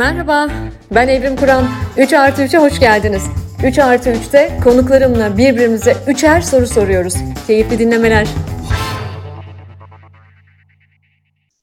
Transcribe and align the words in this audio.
Merhaba, 0.00 0.50
ben 0.94 1.08
Evrim 1.08 1.36
Kur'an. 1.36 1.64
3 1.98 2.12
artı 2.12 2.42
3'e 2.42 2.58
hoş 2.58 2.80
geldiniz. 2.80 3.22
3 3.64 3.78
artı 3.78 4.10
3'te 4.10 4.50
konuklarımla 4.64 5.38
birbirimize 5.38 5.96
üçer 6.08 6.40
soru 6.40 6.66
soruyoruz. 6.66 7.14
Keyifli 7.46 7.78
dinlemeler. 7.78 8.26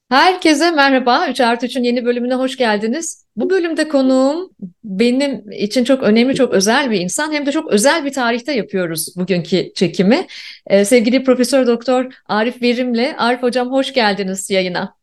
Herkese 0.09 0.71
merhaba. 0.71 1.27
3 1.29 1.41
artı 1.41 1.65
3'ün 1.65 1.83
yeni 1.83 2.05
bölümüne 2.05 2.35
hoş 2.35 2.57
geldiniz. 2.57 3.25
Bu 3.35 3.49
bölümde 3.49 3.87
konuğum 3.87 4.49
benim 4.83 5.51
için 5.51 5.83
çok 5.83 6.03
önemli, 6.03 6.35
çok 6.35 6.53
özel 6.53 6.91
bir 6.91 6.99
insan. 6.99 7.33
Hem 7.33 7.45
de 7.45 7.51
çok 7.51 7.71
özel 7.71 8.05
bir 8.05 8.13
tarihte 8.13 8.53
yapıyoruz 8.53 9.13
bugünkü 9.15 9.73
çekimi. 9.73 10.27
Ee, 10.67 10.85
sevgili 10.85 11.23
Profesör 11.23 11.67
Doktor 11.67 12.05
Arif 12.25 12.61
Verim'le. 12.61 13.15
Arif 13.17 13.43
Hocam 13.43 13.71
hoş 13.71 13.93
geldiniz 13.93 14.49
yayına. 14.49 14.97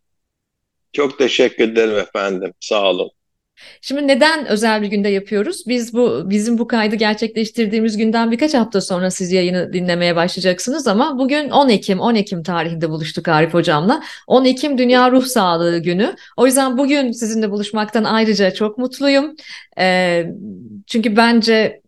Çok 0.93 1.19
teşekkür 1.19 1.65
ederim 1.65 1.99
efendim. 1.99 2.53
Sağ 2.61 2.91
olun. 2.91 3.11
Şimdi 3.81 4.09
neden 4.09 4.47
özel 4.47 4.83
bir 4.83 4.87
günde 4.87 5.09
yapıyoruz? 5.09 5.63
Biz 5.67 5.95
bu 5.95 6.31
bizim 6.31 6.59
bu 6.59 6.67
kaydı 6.67 6.97
gerçekleştirdiğimiz 6.97 7.97
günden 7.97 8.31
birkaç 8.31 8.55
hafta 8.55 8.81
sonra 8.81 9.11
siz 9.11 9.33
yayını 9.33 9.73
dinlemeye 9.73 10.17
başlayacaksınız 10.17 10.87
ama 10.87 11.19
bugün 11.19 11.51
10 11.51 11.69
Ekim 11.69 12.01
10 12.01 12.15
Ekim 12.15 12.43
tarihinde 12.43 12.91
buluştuk 12.91 13.29
Arif 13.29 13.55
hocamla. 13.55 14.03
10 14.27 14.45
Ekim 14.45 14.79
Dünya 14.79 15.11
Ruh 15.11 15.25
Sağlığı 15.25 15.79
Günü. 15.79 16.15
O 16.37 16.47
yüzden 16.47 16.79
bugün 16.79 17.13
sizinle 17.13 17.51
buluşmaktan 17.51 18.05
ayrıca 18.05 18.55
çok 18.55 18.79
mutluyum. 18.79 19.37
Ee, 19.79 20.27
çünkü 20.87 21.17
bence 21.17 21.81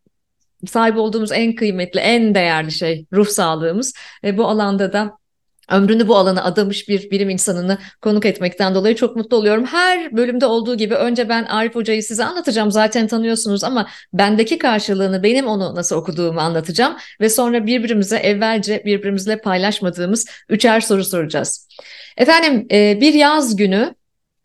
sahip 0.66 0.96
olduğumuz 0.96 1.32
en 1.32 1.54
kıymetli, 1.54 2.00
en 2.00 2.34
değerli 2.34 2.72
şey 2.72 3.06
ruh 3.12 3.28
sağlığımız 3.28 3.94
ve 4.24 4.38
bu 4.38 4.46
alanda 4.46 4.92
da 4.92 5.18
ömrünü 5.70 6.08
bu 6.08 6.16
alana 6.16 6.44
adamış 6.44 6.88
bir 6.88 7.10
bilim 7.10 7.30
insanını 7.30 7.78
konuk 8.02 8.26
etmekten 8.26 8.74
dolayı 8.74 8.96
çok 8.96 9.16
mutlu 9.16 9.36
oluyorum. 9.36 9.64
Her 9.64 10.16
bölümde 10.16 10.46
olduğu 10.46 10.76
gibi 10.76 10.94
önce 10.94 11.28
ben 11.28 11.44
Arif 11.44 11.74
Hoca'yı 11.74 12.02
size 12.02 12.24
anlatacağım. 12.24 12.70
Zaten 12.70 13.06
tanıyorsunuz 13.06 13.64
ama 13.64 13.88
bendeki 14.12 14.58
karşılığını 14.58 15.22
benim 15.22 15.46
onu 15.46 15.74
nasıl 15.74 15.96
okuduğumu 15.96 16.40
anlatacağım. 16.40 16.96
Ve 17.20 17.28
sonra 17.28 17.66
birbirimize 17.66 18.16
evvelce 18.16 18.82
birbirimizle 18.84 19.40
paylaşmadığımız 19.40 20.26
üçer 20.48 20.80
soru 20.80 21.04
soracağız. 21.04 21.68
Efendim 22.16 22.66
e, 22.70 23.00
bir 23.00 23.14
yaz 23.14 23.56
günü 23.56 23.94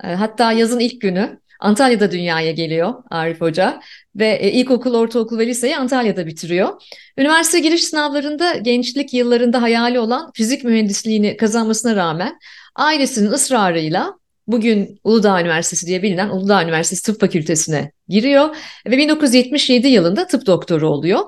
e, 0.03 0.08
hatta 0.08 0.52
yazın 0.52 0.80
ilk 0.80 1.02
günü 1.02 1.41
Antalya'da 1.61 2.11
dünyaya 2.11 2.51
geliyor 2.51 2.93
Arif 3.09 3.41
Hoca 3.41 3.81
ve 4.15 4.27
e, 4.27 4.51
ilkokul, 4.51 4.93
ortaokul 4.93 5.39
ve 5.39 5.47
liseyi 5.47 5.77
Antalya'da 5.77 6.27
bitiriyor. 6.27 6.81
Üniversite 7.17 7.59
giriş 7.59 7.83
sınavlarında 7.83 8.53
gençlik 8.53 9.13
yıllarında 9.13 9.61
hayali 9.61 9.99
olan 9.99 10.31
fizik 10.33 10.63
mühendisliğini 10.63 11.37
kazanmasına 11.37 11.95
rağmen 11.95 12.39
ailesinin 12.75 13.31
ısrarıyla 13.31 14.13
bugün 14.47 14.99
Uludağ 15.03 15.41
Üniversitesi 15.41 15.87
diye 15.87 16.03
bilinen 16.03 16.29
Uludağ 16.29 16.63
Üniversitesi 16.63 17.03
Tıp 17.03 17.19
Fakültesine 17.21 17.91
giriyor 18.07 18.55
ve 18.87 18.97
1977 18.97 19.87
yılında 19.87 20.27
tıp 20.27 20.45
doktoru 20.45 20.89
oluyor 20.89 21.21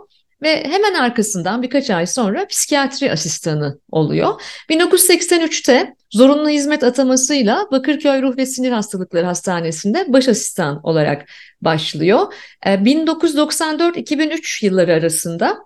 ve 0.43 0.63
hemen 0.63 0.93
arkasından 0.93 1.61
birkaç 1.61 1.89
ay 1.89 2.07
sonra 2.07 2.47
psikiyatri 2.47 3.11
asistanı 3.11 3.79
oluyor. 3.91 4.41
1983'te 4.69 5.93
zorunlu 6.11 6.49
hizmet 6.49 6.83
atamasıyla 6.83 7.67
Bakırköy 7.71 8.21
Ruh 8.21 8.37
ve 8.37 8.45
Sinir 8.45 8.71
Hastalıkları 8.71 9.25
Hastanesi'nde 9.25 10.05
baş 10.07 10.27
asistan 10.27 10.79
olarak 10.83 11.25
başlıyor. 11.61 12.33
1994-2003 12.65 14.65
yılları 14.65 14.93
arasında 14.93 15.57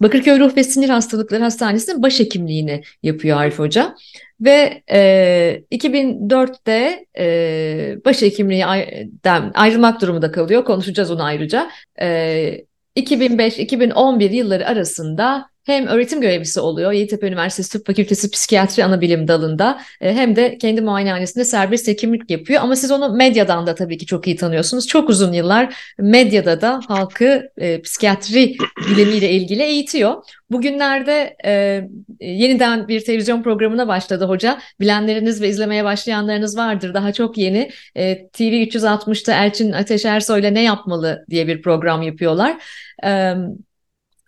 Bakırköy 0.00 0.40
Ruh 0.40 0.56
ve 0.56 0.64
Sinir 0.64 0.88
Hastalıkları 0.88 1.42
Hastanesi'nin 1.42 2.02
başhekimliğini 2.02 2.82
yapıyor 3.02 3.38
Arif 3.38 3.58
Hoca. 3.58 3.94
Ve 4.40 4.82
e, 4.90 5.62
2004'te 5.72 7.06
e, 7.18 7.96
başhekimliğinden 8.04 9.52
ayrılmak 9.54 10.00
durumunda 10.00 10.32
kalıyor. 10.32 10.64
Konuşacağız 10.64 11.10
onu 11.10 11.24
ayrıca. 11.24 11.70
E, 12.00 12.68
2005-2011 12.98 14.32
yılları 14.34 14.66
arasında 14.66 15.50
hem 15.68 15.86
öğretim 15.86 16.20
görevlisi 16.20 16.60
oluyor 16.60 16.92
Yeditepe 16.92 17.26
Üniversitesi 17.26 17.72
Tıp 17.72 17.86
Fakültesi 17.86 18.30
Psikiyatri 18.30 18.84
Anabilim 18.84 19.28
Dalı'nda 19.28 19.80
e, 20.00 20.12
hem 20.14 20.36
de 20.36 20.58
kendi 20.58 20.80
muayenehanesinde 20.80 21.44
serbest 21.44 21.88
hekimlik 21.88 22.30
yapıyor. 22.30 22.62
Ama 22.62 22.76
siz 22.76 22.90
onu 22.90 23.12
medyadan 23.12 23.66
da 23.66 23.74
tabii 23.74 23.98
ki 23.98 24.06
çok 24.06 24.26
iyi 24.26 24.36
tanıyorsunuz. 24.36 24.86
Çok 24.86 25.10
uzun 25.10 25.32
yıllar 25.32 25.74
medyada 25.98 26.60
da 26.60 26.80
halkı 26.88 27.50
e, 27.56 27.82
psikiyatri 27.82 28.56
bilimiyle 28.90 29.30
ilgili 29.30 29.62
eğitiyor. 29.62 30.22
Bugünlerde 30.50 31.36
e, 31.44 31.82
yeniden 32.20 32.88
bir 32.88 33.00
televizyon 33.00 33.42
programına 33.42 33.88
başladı 33.88 34.24
hoca. 34.24 34.58
Bilenleriniz 34.80 35.42
ve 35.42 35.48
izlemeye 35.48 35.84
başlayanlarınız 35.84 36.56
vardır. 36.56 36.94
Daha 36.94 37.12
çok 37.12 37.38
yeni. 37.38 37.70
E, 37.96 38.28
TV 38.28 38.42
360'ta 38.42 39.44
Elçin 39.44 39.72
Ateş 39.72 40.04
Ersoy'la 40.04 40.50
Ne 40.50 40.62
Yapmalı 40.62 41.24
diye 41.30 41.46
bir 41.46 41.62
program 41.62 42.02
yapıyorlar. 42.02 42.56
E, 43.04 43.34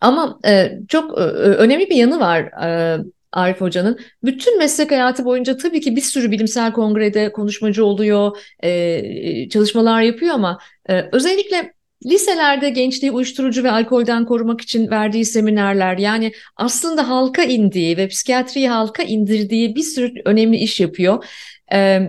ama 0.00 0.38
e, 0.46 0.78
çok 0.88 1.18
e, 1.18 1.22
önemli 1.22 1.90
bir 1.90 1.96
yanı 1.96 2.20
var 2.20 2.40
e, 2.64 2.98
Arif 3.32 3.60
Hoca'nın. 3.60 3.98
Bütün 4.24 4.58
meslek 4.58 4.90
hayatı 4.90 5.24
boyunca 5.24 5.56
tabii 5.56 5.80
ki 5.80 5.96
bir 5.96 6.00
sürü 6.00 6.30
bilimsel 6.30 6.72
kongrede 6.72 7.32
konuşmacı 7.32 7.84
oluyor, 7.84 8.36
e, 8.62 9.48
çalışmalar 9.48 10.02
yapıyor 10.02 10.34
ama 10.34 10.58
e, 10.88 11.08
özellikle 11.12 11.74
liselerde 12.06 12.70
gençliği 12.70 13.12
uyuşturucu 13.12 13.64
ve 13.64 13.70
alkolden 13.70 14.26
korumak 14.26 14.60
için 14.60 14.90
verdiği 14.90 15.24
seminerler 15.24 15.98
yani 15.98 16.32
aslında 16.56 17.08
halka 17.08 17.42
indiği 17.42 17.96
ve 17.96 18.08
psikiyatriyi 18.08 18.68
halka 18.68 19.02
indirdiği 19.02 19.76
bir 19.76 19.82
sürü 19.82 20.12
önemli 20.24 20.56
iş 20.56 20.80
yapıyor. 20.80 21.24
E, 21.72 22.00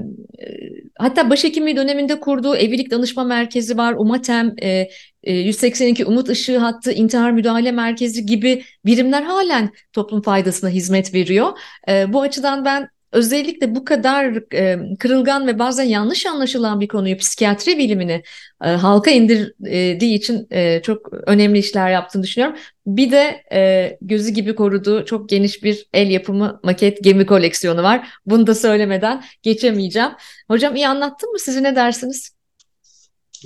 hatta 0.98 1.30
başhekimliği 1.30 1.76
döneminde 1.76 2.20
kurduğu 2.20 2.56
evlilik 2.56 2.92
danışma 2.92 3.24
merkezi 3.24 3.78
var. 3.78 3.96
Umatem, 3.98 4.56
e, 4.62 4.88
182 5.24 6.06
Umut 6.06 6.30
Işığı 6.30 6.58
Hattı, 6.58 6.92
İntihar 6.92 7.32
Müdahale 7.32 7.72
Merkezi 7.72 8.26
gibi 8.26 8.64
birimler 8.86 9.24
halen 9.24 9.70
toplum 9.94 10.22
faydasına 10.22 10.70
hizmet 10.70 11.14
veriyor. 11.14 11.52
E, 11.90 12.14
bu 12.14 12.22
açıdan 12.22 12.66
ben 12.66 12.88
özellikle 13.12 13.76
bu 13.76 13.86
kadar 13.86 14.54
e, 14.54 14.80
kırılgan 15.00 15.48
ve 15.48 15.60
bazen 15.60 15.84
yanlış 15.84 16.26
anlaşılan 16.26 16.82
bir 16.82 16.88
konuyu 16.88 17.18
psikiyatri 17.18 17.78
bilimini 17.78 18.24
e, 18.64 18.68
halka 18.68 19.12
indirdiği 19.12 20.16
için 20.16 20.48
e, 20.52 20.82
çok 20.82 21.10
önemli 21.28 21.60
işler 21.60 21.92
yaptığını 21.92 22.24
düşünüyorum. 22.24 22.58
Bir 22.88 23.12
de 23.12 23.44
e, 23.54 23.98
gözü 24.02 24.32
gibi 24.32 24.56
koruduğu 24.56 25.06
çok 25.06 25.30
geniş 25.30 25.64
bir 25.64 25.88
el 25.94 26.10
yapımı 26.12 26.60
maket 26.64 27.04
gemi 27.04 27.26
koleksiyonu 27.26 27.84
var. 27.84 28.08
Bunu 28.26 28.48
da 28.48 28.56
söylemeden 28.56 29.24
geçemeyeceğim. 29.44 30.12
Hocam 30.48 30.76
iyi 30.76 30.88
anlattım 30.88 31.32
mı? 31.32 31.40
Siz 31.40 31.62
ne 31.62 31.76
dersiniz? 31.76 32.32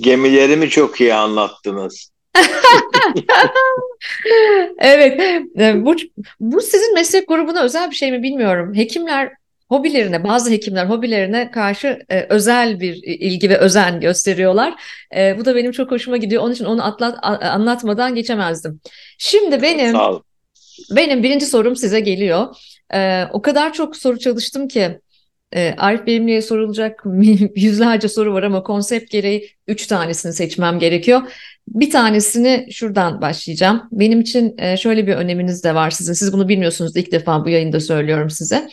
Gemilerimi 0.00 0.68
çok 0.68 1.00
iyi 1.00 1.14
anlattınız. 1.14 2.10
evet, 4.78 5.20
e, 5.58 5.84
bu, 5.84 5.96
bu 6.40 6.60
sizin 6.60 6.94
meslek 6.94 7.28
grubuna 7.28 7.62
özel 7.62 7.90
bir 7.90 7.96
şey 7.96 8.12
mi 8.12 8.22
bilmiyorum. 8.22 8.74
Hekimler 8.74 9.32
hobilerine, 9.68 10.24
bazı 10.24 10.50
hekimler 10.50 10.86
hobilerine 10.86 11.50
karşı 11.50 11.98
e, 12.08 12.26
özel 12.28 12.80
bir 12.80 12.94
ilgi 13.02 13.50
ve 13.50 13.58
özen 13.58 14.00
gösteriyorlar. 14.00 14.74
E, 15.16 15.38
bu 15.38 15.44
da 15.44 15.56
benim 15.56 15.72
çok 15.72 15.90
hoşuma 15.90 16.16
gidiyor. 16.16 16.42
Onun 16.42 16.52
için 16.52 16.64
onu 16.64 16.84
atlat, 16.84 17.18
anlatmadan 17.42 18.14
geçemezdim. 18.14 18.80
Şimdi 19.18 19.62
benim 19.62 19.96
benim 20.90 21.22
birinci 21.22 21.46
sorum 21.46 21.76
size 21.76 22.00
geliyor. 22.00 22.56
E, 22.94 23.24
o 23.32 23.42
kadar 23.42 23.72
çok 23.72 23.96
soru 23.96 24.18
çalıştım 24.18 24.68
ki 24.68 25.00
e, 25.52 25.74
Arif 25.78 26.06
benimle 26.06 26.42
sorulacak 26.42 27.04
yüzlerce 27.56 28.08
soru 28.08 28.34
var 28.34 28.42
ama 28.42 28.62
konsept 28.62 29.10
gereği 29.10 29.50
üç 29.66 29.86
tanesini 29.86 30.32
seçmem 30.32 30.78
gerekiyor. 30.78 31.22
Bir 31.68 31.90
tanesini 31.90 32.68
şuradan 32.70 33.20
başlayacağım. 33.20 33.82
Benim 33.92 34.20
için 34.20 34.54
e, 34.58 34.76
şöyle 34.76 35.06
bir 35.06 35.14
öneminiz 35.14 35.64
de 35.64 35.74
var 35.74 35.90
sizin. 35.90 36.12
Siz 36.12 36.32
bunu 36.32 36.48
bilmiyorsunuz 36.48 36.96
ilk 36.96 37.12
defa 37.12 37.44
bu 37.44 37.48
yayında 37.48 37.80
söylüyorum 37.80 38.30
size. 38.30 38.68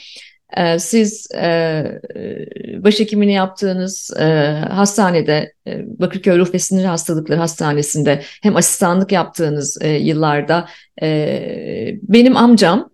Ee, 0.57 0.79
siz 0.79 1.27
e, 1.35 1.45
e, 1.45 2.83
başhekimini 2.83 3.33
yaptığınız 3.33 4.11
e, 4.19 4.23
hastanede, 4.69 5.53
Bakırköy 5.85 6.39
Ruh 6.39 6.53
ve 6.53 6.59
Sinir 6.59 6.85
Hastalıkları 6.85 7.39
Hastanesi'nde 7.39 8.21
hem 8.41 8.55
asistanlık 8.55 9.11
yaptığınız 9.11 9.77
yıllarda 9.99 10.67
benim 12.01 12.37
amcam 12.37 12.89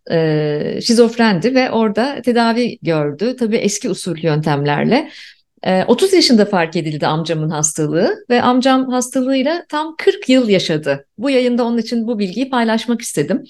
şizofrendi 0.81 1.55
ve 1.55 1.71
orada 1.71 2.21
tedavi 2.21 2.77
gördü. 2.81 3.35
Tabii 3.39 3.57
eski 3.57 3.89
usul 3.89 4.17
yöntemlerle. 4.17 5.09
30 5.87 6.13
ee, 6.13 6.15
yaşında 6.15 6.45
fark 6.45 6.75
edildi 6.75 7.07
amcamın 7.07 7.49
hastalığı 7.49 8.15
ve 8.29 8.41
amcam 8.41 8.91
hastalığıyla 8.91 9.65
tam 9.69 9.95
40 9.97 10.29
yıl 10.29 10.49
yaşadı. 10.49 11.05
Bu 11.17 11.29
yayında 11.29 11.63
onun 11.63 11.77
için 11.77 12.07
bu 12.07 12.19
bilgiyi 12.19 12.49
paylaşmak 12.49 13.01
istedim. 13.01 13.43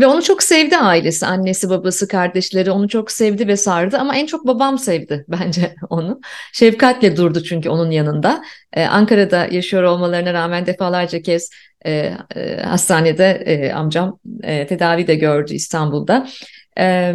Ve 0.00 0.06
onu 0.06 0.22
çok 0.22 0.42
sevdi 0.42 0.76
ailesi, 0.76 1.26
annesi, 1.26 1.70
babası, 1.70 2.08
kardeşleri 2.08 2.70
onu 2.70 2.88
çok 2.88 3.10
sevdi 3.10 3.48
ve 3.48 3.56
sardı 3.56 3.98
ama 3.98 4.16
en 4.16 4.26
çok 4.26 4.46
babam 4.46 4.78
sevdi 4.78 5.24
bence 5.28 5.74
onu. 5.90 6.20
Şefkatle 6.52 7.16
durdu 7.16 7.42
çünkü 7.42 7.68
onun 7.68 7.90
yanında. 7.90 8.44
Ee, 8.72 8.84
Ankara'da 8.84 9.46
yaşıyor 9.50 9.82
olmalarına 9.82 10.32
rağmen 10.32 10.66
defalarca 10.66 11.22
kez 11.22 11.50
e, 11.86 12.16
e, 12.36 12.62
hastanede 12.62 13.42
e, 13.46 13.72
amcam 13.72 14.18
e, 14.42 14.66
tedavi 14.66 15.06
de 15.06 15.14
gördü 15.14 15.54
İstanbul'da. 15.54 16.28
Ee, 16.78 17.14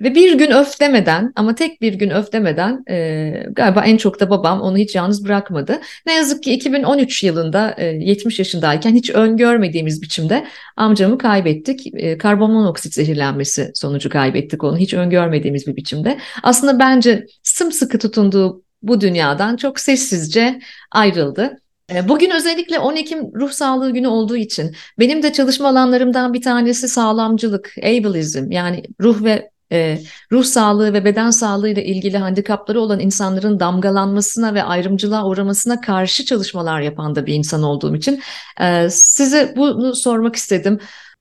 ve 0.00 0.14
bir 0.14 0.38
gün 0.38 0.50
öf 0.50 0.80
demeden 0.80 1.32
ama 1.36 1.54
tek 1.54 1.80
bir 1.80 1.94
gün 1.94 2.10
öf 2.10 2.32
demeden 2.32 2.84
e, 2.90 3.44
galiba 3.52 3.84
en 3.84 3.96
çok 3.96 4.20
da 4.20 4.30
babam 4.30 4.60
onu 4.60 4.76
hiç 4.76 4.94
yalnız 4.94 5.24
bırakmadı. 5.24 5.80
Ne 6.06 6.14
yazık 6.14 6.42
ki 6.42 6.52
2013 6.52 7.22
yılında 7.22 7.74
e, 7.78 7.84
70 7.86 8.38
yaşındayken 8.38 8.94
hiç 8.94 9.10
öngörmediğimiz 9.10 10.02
biçimde 10.02 10.46
amcamı 10.76 11.18
kaybettik. 11.18 11.86
E, 11.94 12.18
karbonmonoksit 12.18 12.94
zehirlenmesi 12.94 13.70
sonucu 13.74 14.10
kaybettik 14.10 14.64
onu 14.64 14.78
hiç 14.78 14.94
öngörmediğimiz 14.94 15.66
bir 15.66 15.76
biçimde. 15.76 16.18
Aslında 16.42 16.78
bence 16.78 17.26
sımsıkı 17.42 17.98
tutunduğu 17.98 18.62
bu 18.82 19.00
dünyadan 19.00 19.56
çok 19.56 19.80
sessizce 19.80 20.60
ayrıldı. 20.90 21.60
E, 21.94 22.08
bugün 22.08 22.30
özellikle 22.30 22.78
10 22.78 22.96
Ekim 22.96 23.34
Ruh 23.34 23.50
Sağlığı 23.50 23.90
Günü 23.90 24.08
olduğu 24.08 24.36
için 24.36 24.76
benim 24.98 25.22
de 25.22 25.32
çalışma 25.32 25.68
alanlarımdan 25.68 26.32
bir 26.32 26.42
tanesi 26.42 26.88
sağlamcılık, 26.88 27.74
ableizm 27.78 28.50
yani 28.50 28.82
ruh 29.00 29.24
ve 29.24 29.50
e, 29.72 29.98
ruh 30.32 30.44
sağlığı 30.44 30.92
ve 30.92 31.04
beden 31.04 31.30
sağlığı 31.30 31.68
ile 31.68 31.84
ilgili 31.84 32.18
handikapları 32.18 32.80
olan 32.80 33.00
insanların 33.00 33.60
damgalanmasına 33.60 34.54
ve 34.54 34.62
ayrımcılığa 34.62 35.26
uğramasına 35.26 35.80
karşı 35.80 36.24
çalışmalar 36.24 36.80
yapan 36.80 37.14
da 37.14 37.26
bir 37.26 37.34
insan 37.34 37.62
olduğum 37.62 37.96
için 37.96 38.20
e, 38.60 38.90
size 38.90 39.54
bunu 39.56 39.94
sormak 39.94 40.36
istedim. 40.36 40.78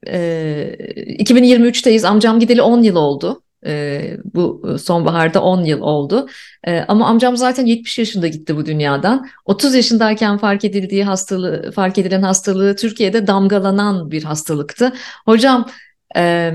E, 0.07 0.75
2023'teyiz. 1.19 2.07
Amcam 2.07 2.39
gideli 2.39 2.61
10 2.61 2.83
yıl 2.83 2.95
oldu. 2.95 3.41
E, 3.65 4.17
bu 4.33 4.75
sonbaharda 4.79 5.41
10 5.41 5.63
yıl 5.63 5.81
oldu. 5.81 6.27
E, 6.67 6.79
ama 6.79 7.07
amcam 7.07 7.37
zaten 7.37 7.65
70 7.65 7.99
yaşında 7.99 8.27
gitti 8.27 8.55
bu 8.57 8.65
dünyadan. 8.65 9.27
30 9.45 9.75
yaşındayken 9.75 10.37
fark 10.37 10.65
edildiği 10.65 11.03
hastalığı, 11.03 11.71
fark 11.71 11.97
edilen 11.97 12.21
hastalığı 12.21 12.75
Türkiye'de 12.75 13.27
damgalanan 13.27 14.11
bir 14.11 14.23
hastalıktı. 14.23 14.93
Hocam 15.25 15.69
e, 16.15 16.51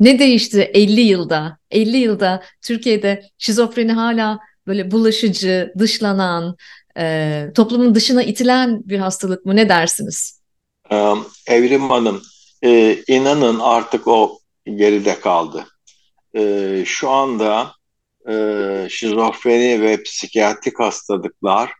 ne 0.00 0.18
değişti 0.18 0.70
50 0.74 1.00
yılda? 1.00 1.58
50 1.70 1.96
yılda 1.96 2.42
Türkiye'de 2.62 3.22
şizofreni 3.38 3.92
hala 3.92 4.38
böyle 4.66 4.90
bulaşıcı, 4.90 5.72
dışlanan, 5.78 6.56
e, 6.98 7.46
toplumun 7.54 7.94
dışına 7.94 8.22
itilen 8.22 8.82
bir 8.84 8.98
hastalık 8.98 9.46
mı? 9.46 9.56
Ne 9.56 9.68
dersiniz? 9.68 10.40
Evrim 11.46 11.90
Hanım, 11.90 12.22
e, 12.64 12.96
inanın 13.08 13.60
artık 13.60 14.08
o 14.08 14.38
geride 14.64 15.20
kaldı 15.20 15.64
e, 16.34 16.82
şu 16.86 17.10
anda 17.10 17.72
e, 18.28 18.86
şizofreni 18.90 19.82
ve 19.82 20.02
psikiyatrik 20.02 20.80
hastalıklar 20.80 21.72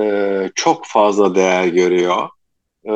e, 0.00 0.50
çok 0.54 0.86
fazla 0.86 1.34
değer 1.34 1.66
görüyor. 1.66 2.28
E, 2.84 2.92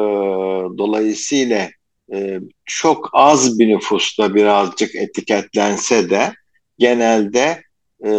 dolayısıyla 0.79 1.69
e, 2.13 2.41
çok 2.65 3.11
az 3.13 3.59
bir 3.59 3.69
nüfusta 3.69 4.35
birazcık 4.35 4.95
etiketlense 4.95 6.11
de 6.11 6.33
genelde 6.79 7.63
e, 8.07 8.11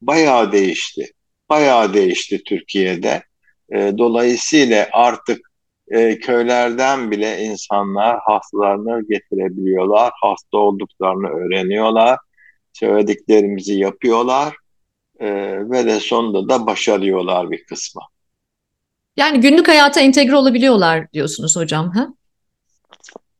bayağı 0.00 0.52
değişti. 0.52 1.12
Bayağı 1.48 1.94
değişti 1.94 2.42
Türkiye'de. 2.44 3.22
E, 3.72 3.92
dolayısıyla 3.98 4.88
artık 4.92 5.50
e, 5.88 6.18
köylerden 6.18 7.10
bile 7.10 7.42
insanlar 7.42 8.18
hastalarını 8.20 9.02
getirebiliyorlar. 9.08 10.12
Hasta 10.22 10.58
olduklarını 10.58 11.28
öğreniyorlar. 11.28 12.18
Söylediklerimizi 12.72 13.74
yapıyorlar. 13.74 14.56
E, 15.20 15.28
ve 15.70 15.86
de 15.86 16.00
sonunda 16.00 16.48
da 16.48 16.66
başarıyorlar 16.66 17.50
bir 17.50 17.64
kısmı. 17.64 18.02
Yani 19.16 19.40
günlük 19.40 19.68
hayata 19.68 20.00
entegre 20.00 20.36
olabiliyorlar 20.36 21.12
diyorsunuz 21.12 21.56
hocam. 21.56 21.90
Ha? 21.90 22.08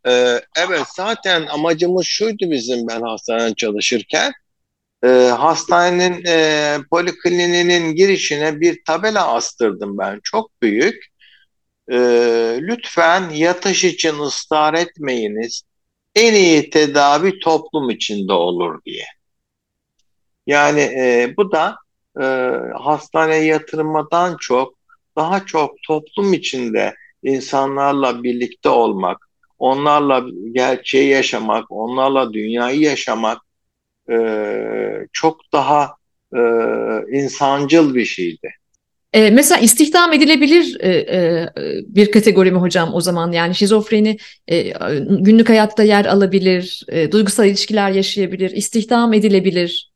Ee, 0.07 0.41
evet 0.57 0.87
zaten 0.97 1.47
amacımız 1.47 2.07
şuydu 2.07 2.51
bizim 2.51 2.89
ben 2.89 3.01
hastanede 3.01 3.55
çalışırken. 3.55 4.33
E, 5.05 5.09
hastanenin 5.39 6.25
e, 6.27 6.79
polikliniğinin 6.91 7.95
girişine 7.95 8.61
bir 8.61 8.85
tabela 8.87 9.35
astırdım 9.35 9.99
ben 9.99 10.21
çok 10.23 10.63
büyük 10.63 11.07
e, 11.91 11.97
lütfen 12.61 13.31
yatış 13.31 13.85
için 13.85 14.19
ısrar 14.19 14.75
etmeyiniz. 14.75 15.63
En 16.15 16.35
iyi 16.35 16.71
tedavi 16.71 17.39
toplum 17.39 17.91
içinde 17.91 18.33
olur 18.33 18.85
diye. 18.85 19.05
Yani 20.47 20.81
e, 20.81 21.35
bu 21.37 21.53
da 21.53 21.77
e, 22.21 22.25
hastaneye 22.79 23.45
yatırmadan 23.45 24.37
çok 24.41 24.75
daha 25.17 25.47
çok 25.47 25.71
toplum 25.87 26.33
içinde 26.33 26.95
insanlarla 27.23 28.23
birlikte 28.23 28.69
olmak, 28.69 29.29
onlarla 29.59 30.25
gerçeği 30.53 31.09
yaşamak, 31.09 31.65
onlarla 31.71 32.33
dünyayı 32.33 32.81
yaşamak 32.81 33.39
e, 34.11 34.17
çok 35.13 35.53
daha 35.53 35.97
e, 36.37 36.41
insancıl 37.13 37.95
bir 37.95 38.05
şeydi. 38.05 38.51
E, 39.15 39.31
mesela 39.31 39.61
istihdam 39.61 40.13
edilebilir 40.13 40.77
e, 40.81 40.89
e, 40.89 41.49
bir 41.87 42.11
kategori 42.11 42.51
mi 42.51 42.59
hocam 42.59 42.95
o 42.95 43.01
zaman? 43.01 43.33
Yani 43.33 43.55
şizofreni 43.55 44.19
e, 44.49 44.73
günlük 45.09 45.49
hayatta 45.49 45.83
yer 45.83 46.05
alabilir, 46.05 46.83
e, 46.89 47.13
duygusal 47.13 47.47
ilişkiler 47.47 47.91
yaşayabilir, 47.91 48.51
istihdam 48.51 49.13
edilebilir 49.13 49.93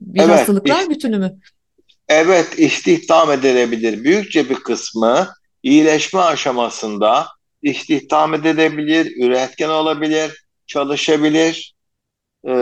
bir 0.00 0.20
evet, 0.20 0.30
hastalıklar 0.30 0.90
bütünü 0.90 1.18
mü? 1.18 1.38
Evet, 2.08 2.58
istihdam 2.58 3.30
edilebilir. 3.30 4.04
Büyükçe 4.04 4.50
bir 4.50 4.54
kısmı 4.54 5.28
iyileşme 5.62 6.20
aşamasında 6.20 7.26
istihdam 7.62 8.34
edilebilir, 8.34 9.26
üretken 9.26 9.68
olabilir, 9.68 10.44
çalışabilir. 10.66 11.74
E, 12.48 12.54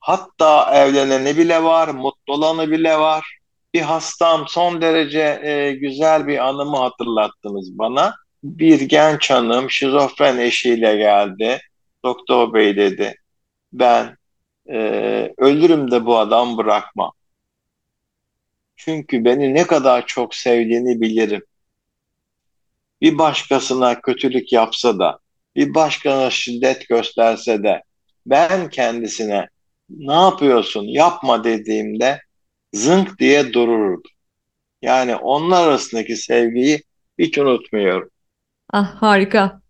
hatta 0.00 0.74
evleneni 0.74 1.36
bile 1.36 1.62
var, 1.62 1.88
mutlu 1.88 2.32
olanı 2.32 2.70
bile 2.70 2.98
var 2.98 3.38
bir 3.74 3.80
hastam 3.80 4.44
son 4.48 4.82
derece 4.82 5.40
e, 5.42 5.72
güzel 5.72 6.26
bir 6.26 6.48
anımı 6.48 6.76
hatırlattınız 6.76 7.78
bana. 7.78 8.14
Bir 8.44 8.80
genç 8.80 9.30
hanım 9.30 9.70
şizofren 9.70 10.38
eşiyle 10.38 10.96
geldi. 10.96 11.60
Doktor 12.04 12.54
bey 12.54 12.76
dedi 12.76 13.14
ben 13.72 14.16
e, 14.70 14.78
ölürüm 15.38 15.90
de 15.90 16.06
bu 16.06 16.18
adam 16.18 16.56
bırakmam. 16.56 17.12
Çünkü 18.76 19.24
beni 19.24 19.54
ne 19.54 19.66
kadar 19.66 20.06
çok 20.06 20.34
sevdiğini 20.34 21.00
bilirim. 21.00 21.42
Bir 23.00 23.18
başkasına 23.18 24.00
kötülük 24.00 24.52
yapsa 24.52 24.98
da, 24.98 25.18
bir 25.56 25.74
başkasına 25.74 26.30
şiddet 26.30 26.88
gösterse 26.88 27.62
de 27.62 27.82
ben 28.26 28.70
kendisine 28.70 29.48
ne 29.90 30.12
yapıyorsun 30.14 30.84
yapma 30.84 31.44
dediğimde 31.44 32.20
zınk 32.72 33.18
diye 33.18 33.52
dururdu. 33.52 34.08
Yani 34.82 35.16
onlar 35.16 35.68
arasındaki 35.68 36.16
sevgiyi 36.16 36.82
hiç 37.18 37.38
unutmuyorum. 37.38 38.10
Ah 38.72 39.02
harika. 39.02 39.60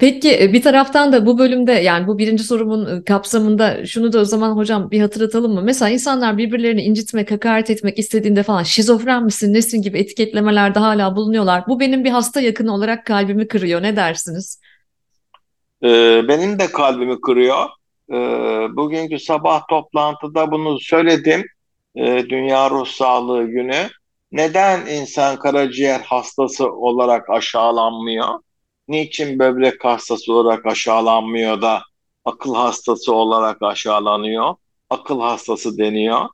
Peki 0.00 0.42
e, 0.42 0.52
bir 0.52 0.62
taraftan 0.62 1.12
da 1.12 1.26
bu 1.26 1.38
bölümde 1.38 1.72
yani 1.72 2.06
bu 2.06 2.18
birinci 2.18 2.44
sorumun 2.44 3.00
e, 3.00 3.04
kapsamında 3.04 3.86
şunu 3.86 4.12
da 4.12 4.20
o 4.20 4.24
zaman 4.24 4.56
hocam 4.56 4.90
bir 4.90 5.00
hatırlatalım 5.00 5.54
mı? 5.54 5.62
Mesela 5.62 5.90
insanlar 5.90 6.38
birbirlerini 6.38 6.82
incitmek, 6.82 7.30
hakaret 7.30 7.70
etmek 7.70 7.98
istediğinde 7.98 8.42
falan 8.42 8.62
şizofren 8.62 9.24
misin, 9.24 9.54
nesin 9.54 9.82
gibi 9.82 9.98
etiketlemelerde 9.98 10.78
hala 10.78 11.16
bulunuyorlar. 11.16 11.64
Bu 11.68 11.80
benim 11.80 12.04
bir 12.04 12.10
hasta 12.10 12.40
yakını 12.40 12.74
olarak 12.74 13.06
kalbimi 13.06 13.48
kırıyor. 13.48 13.82
Ne 13.82 13.96
dersiniz? 13.96 14.60
Ee, 15.82 16.22
benim 16.28 16.58
de 16.58 16.66
kalbimi 16.66 17.20
kırıyor. 17.20 17.66
Ee, 18.10 18.14
bugünkü 18.76 19.18
sabah 19.18 19.62
toplantıda 19.68 20.50
bunu 20.50 20.80
söyledim 20.80 21.44
e, 21.98 22.28
Dünya 22.28 22.70
Ruh 22.70 22.86
Sağlığı 22.86 23.44
Günü. 23.44 23.88
Neden 24.32 24.86
insan 24.86 25.38
karaciğer 25.38 26.00
hastası 26.00 26.72
olarak 26.72 27.30
aşağılanmıyor? 27.30 28.28
Niçin 28.88 29.38
böbrek 29.38 29.84
hastası 29.84 30.32
olarak 30.32 30.66
aşağılanmıyor 30.66 31.62
da 31.62 31.82
akıl 32.24 32.54
hastası 32.54 33.14
olarak 33.14 33.62
aşağılanıyor? 33.62 34.54
Akıl 34.90 35.20
hastası 35.20 35.78
deniyor. 35.78 36.28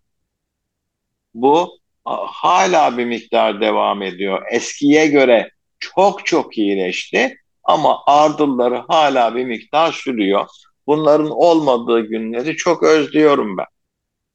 Bu 1.35 1.79
hala 2.05 2.99
bir 2.99 3.05
miktar 3.05 3.61
devam 3.61 4.03
ediyor. 4.03 4.43
Eskiye 4.53 5.07
göre 5.07 5.51
çok 5.79 6.27
çok 6.27 6.59
iyileşti 6.59 7.37
ama 7.65 7.99
ardılları 8.07 8.85
hala 8.89 9.35
bir 9.35 9.45
miktar 9.45 9.93
sürüyor. 9.93 10.47
Bunların 10.87 11.31
olmadığı 11.31 12.01
günleri 12.01 12.57
çok 12.57 12.83
özlüyorum 12.83 13.57
ben. 13.57 13.67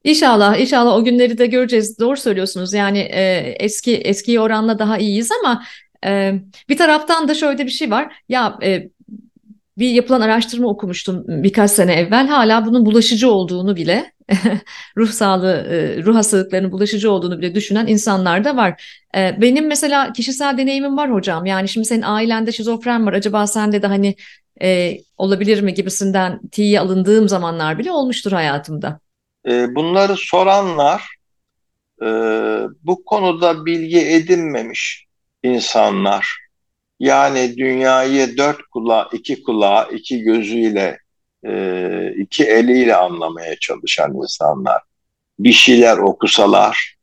İnşallah, 0.04 0.58
inşallah 0.60 0.94
o 0.96 1.04
günleri 1.04 1.38
de 1.38 1.48
göreceğiz. 1.48 2.00
Doğru 2.00 2.18
söylüyorsunuz. 2.18 2.74
Yani 2.74 3.00
e, 3.00 3.56
eski 3.60 3.96
eski 3.98 4.40
oranla 4.40 4.80
daha 4.80 4.98
iyiyiz 4.98 5.30
ama 5.40 5.64
e, 6.06 6.34
bir 6.70 6.78
taraftan 6.78 7.28
da 7.28 7.34
şöyle 7.34 7.66
bir 7.66 7.72
şey 7.72 7.92
var. 7.92 8.14
Ya 8.30 8.58
e, 8.64 8.90
bir 9.78 9.90
yapılan 9.90 10.22
araştırma 10.22 10.68
okumuştum 10.70 11.24
birkaç 11.28 11.72
sene 11.72 11.94
evvel. 11.94 12.28
Hala 12.28 12.66
bunun 12.66 12.86
bulaşıcı 12.86 13.32
olduğunu 13.32 13.76
bile 13.76 14.12
ruh 14.98 15.10
sağlığı, 15.10 15.68
e, 15.72 16.04
ruh 16.04 16.16
hastalıklarının 16.16 16.72
bulaşıcı 16.72 17.12
olduğunu 17.12 17.40
bile 17.40 17.56
düşünen 17.56 17.88
insanlar 17.88 18.44
da 18.44 18.56
var. 18.58 19.00
E, 19.18 19.42
benim 19.42 19.68
mesela 19.68 20.14
kişisel 20.14 20.58
deneyimim 20.58 20.98
var 20.98 21.14
hocam. 21.14 21.46
Yani 21.46 21.70
şimdi 21.70 21.88
senin 21.88 22.02
ailende 22.02 22.52
şizofren 22.52 23.06
var. 23.06 23.14
Acaba 23.14 23.48
sende 23.48 23.82
de 23.82 23.88
hani 23.88 24.16
e, 24.62 24.98
olabilir 25.18 25.62
mi 25.62 25.74
gibisinden 25.74 26.40
tiye 26.52 26.80
alındığım 26.80 27.30
zamanlar 27.30 27.80
bile 27.80 27.92
olmuştur 27.92 28.32
hayatımda. 28.32 29.00
Bunları 29.46 30.16
soranlar 30.18 31.20
bu 32.84 33.06
konuda 33.06 33.66
bilgi 33.66 34.00
edinmemiş 34.00 35.06
insanlar. 35.44 36.40
Yani 37.00 37.58
dünyayı 37.58 38.38
dört 38.38 38.62
kulağı, 38.62 39.10
iki 39.12 39.44
kulağı, 39.44 39.92
iki 39.92 40.22
gözüyle 40.22 40.98
e, 41.46 42.14
iki 42.18 42.44
eliyle 42.44 42.96
anlamaya 42.96 43.60
çalışan 43.60 44.14
insanlar 44.14 44.82
bir 45.40 45.52
şeyler 45.52 45.98
okusalar, 45.98 46.96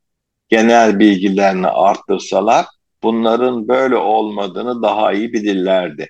genel 0.49 0.99
bilgilerini 0.99 1.66
arttırsalar 1.66 2.66
bunların 3.02 3.69
böyle 3.69 3.97
olmadığını 3.97 4.83
daha 4.83 5.12
iyi 5.12 5.33
bilirlerdi. 5.33 6.09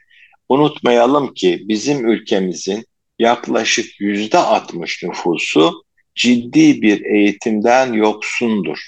Unutmayalım 0.48 1.34
ki 1.34 1.64
bizim 1.68 2.08
ülkemizin 2.08 2.84
yaklaşık 3.18 4.00
yüzde 4.00 4.38
60 4.38 5.02
nüfusu 5.02 5.84
ciddi 6.16 6.82
bir 6.82 7.04
eğitimden 7.04 7.92
yoksundur. 7.92 8.78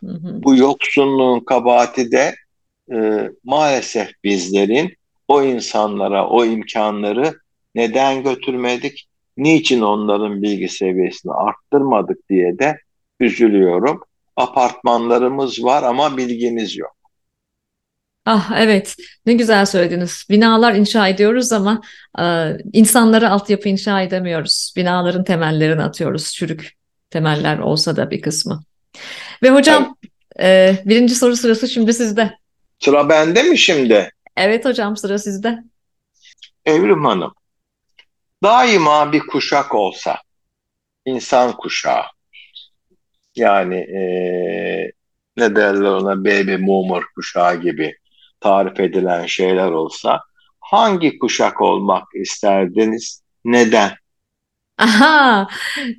Hı 0.00 0.10
hı. 0.10 0.42
Bu 0.42 0.56
yoksunluğun 0.56 1.40
kabahati 1.40 2.12
de 2.12 2.34
e, 2.92 3.28
maalesef 3.44 4.10
bizlerin 4.24 4.94
o 5.28 5.42
insanlara 5.42 6.28
o 6.28 6.44
imkanları 6.44 7.34
neden 7.74 8.22
götürmedik, 8.22 9.08
niçin 9.36 9.80
onların 9.80 10.42
bilgi 10.42 10.68
seviyesini 10.68 11.32
arttırmadık 11.32 12.28
diye 12.28 12.58
de 12.58 12.78
üzülüyorum. 13.20 14.00
Apartmanlarımız 14.36 15.64
var 15.64 15.82
ama 15.82 16.16
bilgimiz 16.16 16.76
yok. 16.76 16.96
Ah 18.24 18.50
evet 18.56 18.96
ne 19.26 19.32
güzel 19.32 19.66
söylediniz. 19.66 20.26
Binalar 20.30 20.74
inşa 20.74 21.08
ediyoruz 21.08 21.52
ama 21.52 21.80
e, 22.18 22.24
insanlara 22.72 23.30
altyapı 23.30 23.68
inşa 23.68 24.02
edemiyoruz. 24.02 24.72
Binaların 24.76 25.24
temellerini 25.24 25.82
atıyoruz. 25.82 26.32
Çürük 26.32 26.72
temeller 27.10 27.58
olsa 27.58 27.96
da 27.96 28.10
bir 28.10 28.20
kısmı. 28.20 28.64
Ve 29.42 29.50
hocam 29.50 29.96
e, 30.40 30.76
birinci 30.84 31.14
soru 31.14 31.36
sırası 31.36 31.68
şimdi 31.68 31.94
sizde. 31.94 32.38
Sıra 32.80 33.08
bende 33.08 33.42
mi 33.42 33.58
şimdi? 33.58 34.10
Evet 34.36 34.64
hocam 34.64 34.96
sıra 34.96 35.18
sizde. 35.18 35.58
Evrim 36.64 37.04
Hanım 37.04 37.32
daima 38.42 39.12
bir 39.12 39.20
kuşak 39.20 39.74
olsa, 39.74 40.16
insan 41.04 41.56
kuşağı, 41.56 42.04
yani 43.36 43.76
e, 43.76 44.02
ne 45.36 45.56
derler 45.56 45.88
ona 45.88 46.24
baby 46.24 46.66
boomer 46.66 47.02
kuşağı 47.14 47.60
gibi 47.60 47.96
tarif 48.42 48.80
edilen 48.80 49.26
şeyler 49.26 49.70
olsa, 49.70 50.20
hangi 50.60 51.18
kuşak 51.18 51.60
olmak 51.60 52.04
isterdiniz? 52.14 53.22
Neden? 53.44 53.90
Aha, 54.78 55.48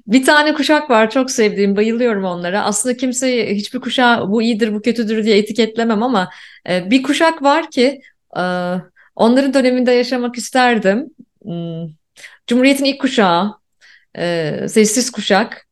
bir 0.08 0.26
tane 0.26 0.54
kuşak 0.54 0.90
var 0.90 1.10
çok 1.10 1.32
sevdiğim, 1.32 1.76
bayılıyorum 1.76 2.24
onlara. 2.24 2.64
Aslında 2.64 2.98
kimseyi 2.98 3.56
hiçbir 3.56 3.80
kuşağı 3.80 4.32
bu 4.32 4.42
iyidir, 4.42 4.74
bu 4.74 4.82
kötüdür 4.82 5.24
diye 5.24 5.38
etiketlemem 5.38 6.04
ama 6.04 6.30
e, 6.70 6.90
bir 6.92 7.04
kuşak 7.04 7.42
var 7.42 7.72
ki 7.72 8.02
e, 8.38 8.42
onların 9.16 9.54
döneminde 9.54 9.92
yaşamak 9.92 10.38
isterdim. 10.38 11.10
Hmm, 11.44 11.88
Cumhuriyet'in 12.48 12.86
ilk 12.86 13.02
kuşağı, 13.02 13.54
e, 14.18 14.56
sessiz 14.70 15.12
kuşak, 15.12 15.68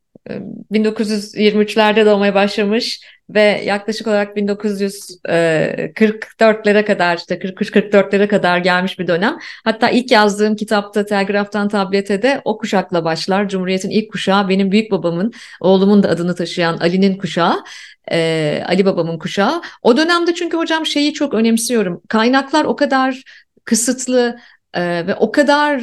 1923'lerde 0.71 2.05
doğmaya 2.05 2.35
başlamış 2.35 3.01
ve 3.29 3.61
yaklaşık 3.65 4.07
olarak 4.07 4.37
1944'lere 4.37 6.79
e, 6.79 6.85
kadar 6.85 7.17
işte 7.17 7.35
43-44'lere 7.35 8.27
kadar 8.27 8.57
gelmiş 8.57 8.99
bir 8.99 9.07
dönem. 9.07 9.37
Hatta 9.63 9.89
ilk 9.89 10.11
yazdığım 10.11 10.55
kitapta 10.55 11.05
Telgraftan 11.05 11.67
Tablete 11.67 12.21
de 12.21 12.41
o 12.45 12.57
kuşakla 12.57 13.05
başlar. 13.05 13.49
Cumhuriyet'in 13.49 13.89
ilk 13.89 14.11
kuşağı 14.11 14.49
benim 14.49 14.71
büyük 14.71 14.91
babamın, 14.91 15.33
oğlumun 15.61 16.03
da 16.03 16.09
adını 16.09 16.35
taşıyan 16.35 16.77
Ali'nin 16.77 17.17
kuşağı. 17.17 17.63
Ee, 18.11 18.63
Ali 18.67 18.85
babamın 18.85 19.19
kuşağı. 19.19 19.61
O 19.81 19.97
dönemde 19.97 20.33
çünkü 20.33 20.57
hocam 20.57 20.85
şeyi 20.85 21.13
çok 21.13 21.33
önemsiyorum. 21.33 22.01
Kaynaklar 22.09 22.65
o 22.65 22.75
kadar 22.75 23.23
kısıtlı, 23.65 24.37
ee, 24.73 25.07
ve 25.07 25.15
o 25.15 25.31
kadar 25.31 25.79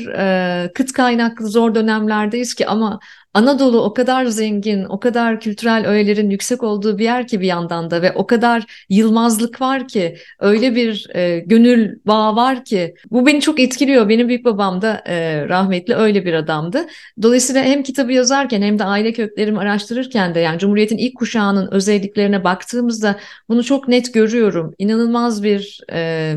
e, 0.65 0.73
kıt 0.73 0.93
kaynaklı 0.93 1.47
zor 1.49 1.75
dönemlerdeyiz 1.75 2.55
ki 2.55 2.67
ama 2.67 3.01
Anadolu 3.35 3.83
o 3.83 3.95
kadar 3.95 4.27
zengin, 4.27 4.85
o 4.85 5.01
kadar 5.01 5.41
kültürel 5.41 5.87
öğelerin 5.87 6.31
yüksek 6.31 6.63
olduğu 6.63 6.99
bir 6.99 7.05
yer 7.05 7.27
ki 7.27 7.41
bir 7.41 7.47
yandan 7.47 7.91
da 7.91 8.03
ve 8.03 8.13
o 8.13 8.27
kadar 8.27 8.85
yılmazlık 8.89 9.61
var 9.61 9.89
ki, 9.89 10.17
öyle 10.41 10.75
bir 10.75 11.07
e, 11.15 11.39
gönül 11.39 11.99
bağı 12.07 12.37
var 12.37 12.65
ki 12.65 12.95
bu 13.11 13.27
beni 13.27 13.41
çok 13.41 13.61
etkiliyor. 13.61 14.09
Benim 14.09 14.29
büyük 14.29 14.45
babam 14.45 14.83
da 14.83 15.03
e, 15.07 15.49
rahmetli 15.49 15.95
öyle 15.95 16.25
bir 16.25 16.33
adamdı. 16.35 16.87
Dolayısıyla 17.23 17.63
hem 17.63 17.83
kitabı 17.83 18.13
yazarken 18.13 18.63
hem 18.63 18.79
de 18.79 18.85
aile 18.85 19.13
köklerimi 19.13 19.59
araştırırken 19.59 20.35
de 20.35 20.41
yani 20.41 20.59
Cumhuriyet'in 20.59 20.99
ilk 20.99 21.17
kuşağının 21.17 21.69
özelliklerine 21.73 22.45
baktığımızda 22.45 23.17
bunu 23.49 23.65
çok 23.65 23.89
net 23.89 24.15
görüyorum. 24.15 24.75
İnanılmaz 24.79 25.43
bir 25.43 25.81
e, 25.93 26.35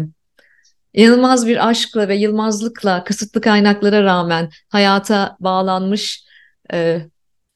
İnanılmaz 0.93 1.48
bir 1.48 1.69
aşkla 1.69 2.07
ve 2.07 2.15
yılmazlıkla 2.15 3.03
kısıtlı 3.03 3.41
kaynaklara 3.41 4.03
rağmen 4.03 4.50
hayata 4.69 5.38
bağlanmış 5.39 6.25
e, 6.74 7.01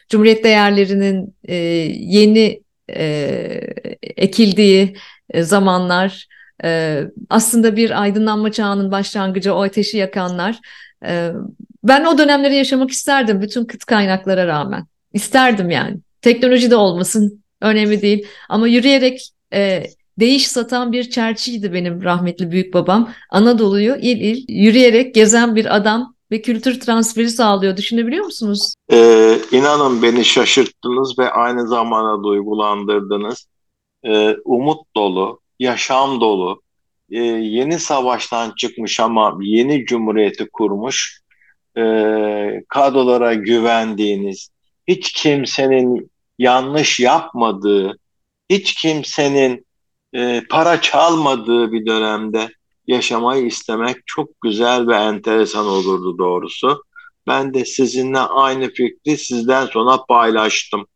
Cumhuriyet 0.10 0.44
değerlerinin 0.44 1.36
e, 1.44 1.56
yeni 1.96 2.63
e, 2.89 3.04
ekildiği 4.01 4.98
e, 5.30 5.44
zamanlar 5.44 6.27
e, 6.63 7.01
aslında 7.30 7.75
bir 7.75 8.01
aydınlanma 8.01 8.51
çağının 8.51 8.92
başlangıcı 8.92 9.54
o 9.54 9.63
ateşi 9.63 9.98
yakanlar. 9.98 10.60
E, 11.06 11.32
ben 11.84 12.06
o 12.06 12.18
dönemleri 12.18 12.56
yaşamak 12.56 12.92
isterdim 12.92 13.42
bütün 13.42 13.65
kıt 13.65 13.86
kaynaklara 13.86 14.48
rağmen. 14.48 14.86
İsterdim 15.13 15.70
yani. 15.70 15.98
Teknoloji 16.22 16.72
de 16.72 16.75
olmasın 16.75 17.44
önemli 17.62 18.01
değil 18.01 18.27
ama 18.50 18.68
yürüyerek 18.68 19.30
e, 19.54 19.84
değiş 20.19 20.48
satan 20.48 20.91
bir 20.91 21.10
çerçiydi 21.10 21.74
benim 21.74 22.03
rahmetli 22.03 22.51
büyük 22.51 22.74
babam. 22.74 23.10
Anadolu'yu 23.29 23.95
il 23.95 24.22
il 24.22 24.45
yürüyerek 24.48 25.15
gezen 25.15 25.55
bir 25.55 25.75
adam 25.75 26.15
ve 26.31 26.41
kültür 26.41 26.79
transferi 26.79 27.29
sağlıyor. 27.29 27.77
Düşünebiliyor 27.77 28.25
musunuz? 28.25 28.74
Ee, 28.91 29.38
inanın 29.51 30.01
beni 30.01 30.25
şaşırttınız 30.25 31.19
ve 31.19 31.29
aynı 31.29 31.67
zamanda 31.67 32.24
duygulandırdınız. 32.24 33.48
Ee, 34.03 34.36
umut 34.45 34.95
dolu, 34.95 35.39
yaşam 35.60 36.22
dolu, 36.22 36.62
e, 37.12 37.19
yeni 37.24 37.79
savaştan 37.79 38.53
çıkmış 38.57 39.00
ama 39.00 39.38
yeni 39.41 39.86
cumhuriyeti 39.86 40.50
kurmuş, 40.53 41.22
e, 41.77 41.81
kadrolara 42.67 43.34
güvendiğiniz, 43.34 44.50
hiç 44.88 45.13
kimsenin 45.13 46.12
yanlış 46.39 47.00
yapmadığı, 47.00 47.98
hiç 48.50 48.74
kimsenin 48.74 49.65
e, 50.15 50.43
para 50.50 50.81
çalmadığı 50.81 51.72
bir 51.72 51.86
dönemde 51.86 52.50
yaşamayı 52.88 53.45
istemek 53.45 53.98
çok 54.05 54.41
güzel 54.41 54.88
ve 54.88 54.95
enteresan 54.95 55.65
olurdu 55.65 56.17
doğrusu. 56.17 56.84
Ben 57.27 57.53
de 57.53 57.65
sizinle 57.65 58.19
aynı 58.19 58.69
fikri 58.69 59.17
sizden 59.17 59.65
sonra 59.65 60.05
paylaştım. 60.05 60.88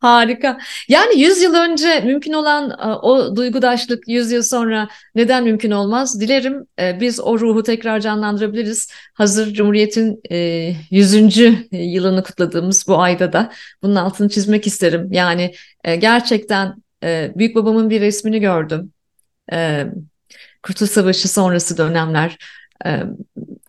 Harika. 0.00 0.58
Yani 0.88 1.20
100 1.20 1.42
yıl 1.42 1.54
önce 1.54 2.00
mümkün 2.00 2.32
olan 2.32 2.70
e, 2.70 2.86
o 2.86 3.36
duygudaşlık 3.36 4.08
100 4.08 4.32
yıl 4.32 4.42
sonra 4.42 4.88
neden 5.14 5.44
mümkün 5.44 5.70
olmaz? 5.70 6.20
Dilerim 6.20 6.66
e, 6.80 7.00
biz 7.00 7.20
o 7.20 7.40
ruhu 7.40 7.62
tekrar 7.62 8.00
canlandırabiliriz. 8.00 8.90
Hazır 9.14 9.54
Cumhuriyet'in 9.54 10.20
100. 10.90 11.38
E, 11.38 11.54
yılını 11.72 12.22
kutladığımız 12.22 12.84
bu 12.88 12.98
ayda 12.98 13.32
da 13.32 13.52
bunun 13.82 13.94
altını 13.94 14.28
çizmek 14.28 14.66
isterim. 14.66 15.08
Yani 15.12 15.54
gerçekten 15.98 16.85
e, 17.06 17.32
büyük 17.36 17.56
babamın 17.56 17.90
bir 17.90 18.00
resmini 18.00 18.40
gördüm. 18.40 18.92
E, 19.52 19.86
Kurtuluş 20.62 20.90
Savaşı 20.90 21.28
sonrası 21.28 21.78
dönemler. 21.78 22.36
E, 22.86 23.02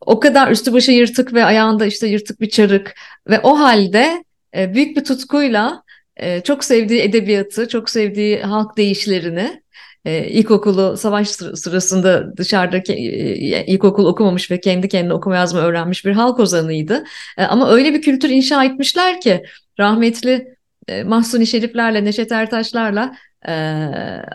o 0.01 0.19
kadar 0.19 0.51
üstü 0.51 0.73
başı 0.73 0.91
yırtık 0.91 1.33
ve 1.33 1.45
ayağında 1.45 1.85
işte 1.85 2.07
yırtık 2.07 2.41
bir 2.41 2.49
çarık 2.49 2.95
ve 3.29 3.39
o 3.39 3.59
halde 3.59 4.23
e, 4.57 4.73
büyük 4.73 4.97
bir 4.97 5.03
tutkuyla 5.03 5.83
e, 6.17 6.41
çok 6.41 6.63
sevdiği 6.63 7.01
edebiyatı, 7.01 7.67
çok 7.67 7.89
sevdiği 7.89 8.41
halk 8.41 8.77
deyişlerini 8.77 9.61
e, 10.05 10.27
ilkokulu 10.27 10.97
savaş 10.97 11.29
sırasında 11.29 12.37
dışarıda 12.37 12.77
e, 12.93 13.65
ilkokul 13.65 14.05
okumamış 14.05 14.51
ve 14.51 14.59
kendi 14.59 14.89
kendine 14.89 15.13
okuma 15.13 15.35
yazma 15.35 15.59
öğrenmiş 15.59 16.05
bir 16.05 16.11
halk 16.11 16.39
ozanıydı. 16.39 17.03
E, 17.37 17.43
ama 17.43 17.71
öyle 17.71 17.93
bir 17.93 18.01
kültür 18.01 18.29
inşa 18.29 18.63
etmişler 18.63 19.21
ki 19.21 19.43
rahmetli 19.79 20.57
e, 20.87 21.03
Mahsuni 21.03 21.47
Şeriflerle, 21.47 22.05
Neşet 22.05 22.31
Ertaşlarla 22.31 23.15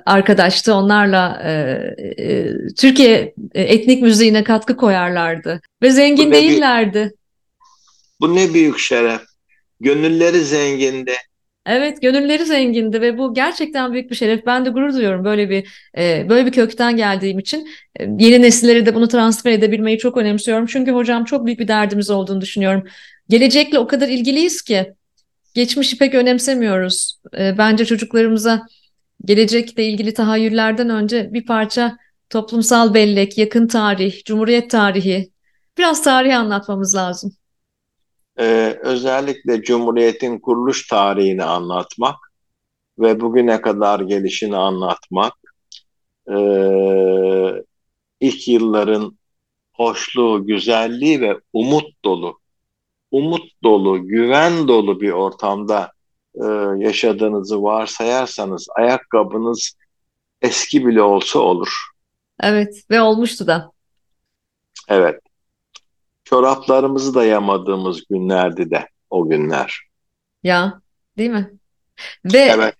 arkadaştı. 0.07 0.75
Onlarla 0.75 1.43
e, 1.45 1.51
e, 2.19 2.49
Türkiye 2.79 3.35
etnik 3.55 4.03
müziğine 4.03 4.45
katkı 4.45 4.77
koyarlardı 4.77 5.61
ve 5.83 5.91
zengin 5.91 6.29
bu 6.29 6.33
değillerdi. 6.33 7.13
bu 8.21 8.37
ne 8.37 8.55
büyük 8.55 8.79
şeref. 8.79 9.21
Gönülleri 9.81 10.41
zengindi. 10.41 11.15
Evet, 11.67 12.03
gönülleri 12.03 12.45
zengindi 12.45 13.01
ve 13.01 13.19
bu 13.19 13.35
gerçekten 13.35 13.93
büyük 13.93 14.11
bir 14.11 14.17
şeref. 14.17 14.47
Ben 14.47 14.65
de 14.65 14.71
gurur 14.71 14.93
duyuyorum 14.93 15.25
böyle 15.25 15.51
bir 15.51 15.69
e, 15.99 16.27
böyle 16.29 16.47
bir 16.47 16.53
kökten 16.53 16.97
geldiğim 16.97 17.39
için. 17.39 17.69
E, 18.01 18.05
yeni 18.19 18.43
nesillere 18.43 18.87
de 18.87 18.95
bunu 18.95 19.09
transfer 19.09 19.53
edebilmeyi 19.53 19.99
çok 19.99 20.17
önemsiyorum. 20.17 20.67
Çünkü 20.67 20.91
hocam 20.91 21.25
çok 21.25 21.47
büyük 21.47 21.61
bir 21.61 21.69
derdimiz 21.69 22.11
olduğunu 22.11 22.41
düşünüyorum. 22.41 22.85
Gelecekle 23.29 23.79
o 23.79 23.87
kadar 23.87 24.09
ilgiliyiz 24.09 24.63
ki 24.63 24.93
geçmişi 25.55 25.99
pek 25.99 26.15
önemsemiyoruz. 26.15 27.21
E, 27.39 27.59
bence 27.59 27.85
çocuklarımıza 27.85 28.67
gelecekle 29.25 29.85
ilgili 29.85 30.15
tahayyüllerden 30.15 30.91
önce 30.91 31.33
bir 31.33 31.47
parça 31.47 31.97
toplumsal 32.31 32.95
bellek, 32.95 33.39
yakın 33.39 33.67
tarih, 33.67 34.25
cumhuriyet 34.25 34.71
tarihi, 34.71 35.33
biraz 35.79 36.03
tarihi 36.03 36.37
anlatmamız 36.37 36.95
lazım. 36.95 37.33
E, 38.39 38.79
özellikle 38.83 39.63
Cumhuriyet'in 39.63 40.39
kuruluş 40.39 40.87
tarihini 40.87 41.45
anlatmak 41.45 42.17
ve 42.99 43.21
bugüne 43.21 43.61
kadar 43.61 44.01
gelişini 44.01 44.57
anlatmak, 44.57 45.33
e, 46.29 46.37
ilk 48.21 48.49
yılların 48.49 49.19
hoşluğu, 49.73 50.47
güzelliği 50.47 51.21
ve 51.21 51.41
umut 51.53 52.05
dolu, 52.05 52.39
umut 53.11 53.63
dolu, 53.63 54.07
güven 54.07 54.69
dolu 54.69 55.01
bir 55.01 55.11
ortamda 55.11 55.93
e, 56.35 56.47
yaşadığınızı 56.79 57.63
varsayarsanız 57.63 58.67
ayakkabınız 58.77 59.77
eski 60.43 60.87
bile 60.87 61.03
olsa 61.03 61.39
olur. 61.39 61.69
Evet 62.41 62.83
ve 62.91 63.01
olmuştu 63.01 63.47
da. 63.47 63.71
Evet. 64.89 65.21
Çoraplarımızı 66.25 67.15
da 67.15 67.25
yamadığımız 67.25 68.05
günlerdi 68.11 68.71
de 68.71 68.89
o 69.11 69.29
günler. 69.29 69.81
Ya 70.43 70.81
değil 71.19 71.31
mi? 71.31 71.51
Ve 72.25 72.39
evet. 72.39 72.75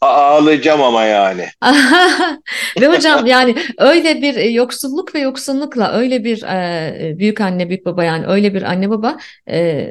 Ağlayacağım 0.00 0.82
ama 0.82 1.04
yani. 1.04 1.44
ve 2.80 2.86
hocam 2.86 3.26
yani 3.26 3.54
öyle 3.78 4.22
bir 4.22 4.36
e, 4.36 4.48
yoksulluk 4.48 5.14
ve 5.14 5.18
yoksunlukla 5.18 5.92
öyle 5.92 6.24
bir 6.24 6.42
e, 6.42 7.18
büyük 7.18 7.40
anne 7.40 7.68
büyük 7.68 7.86
baba 7.86 8.04
yani 8.04 8.26
öyle 8.26 8.54
bir 8.54 8.62
anne 8.62 8.90
baba 8.90 9.18
e, 9.50 9.90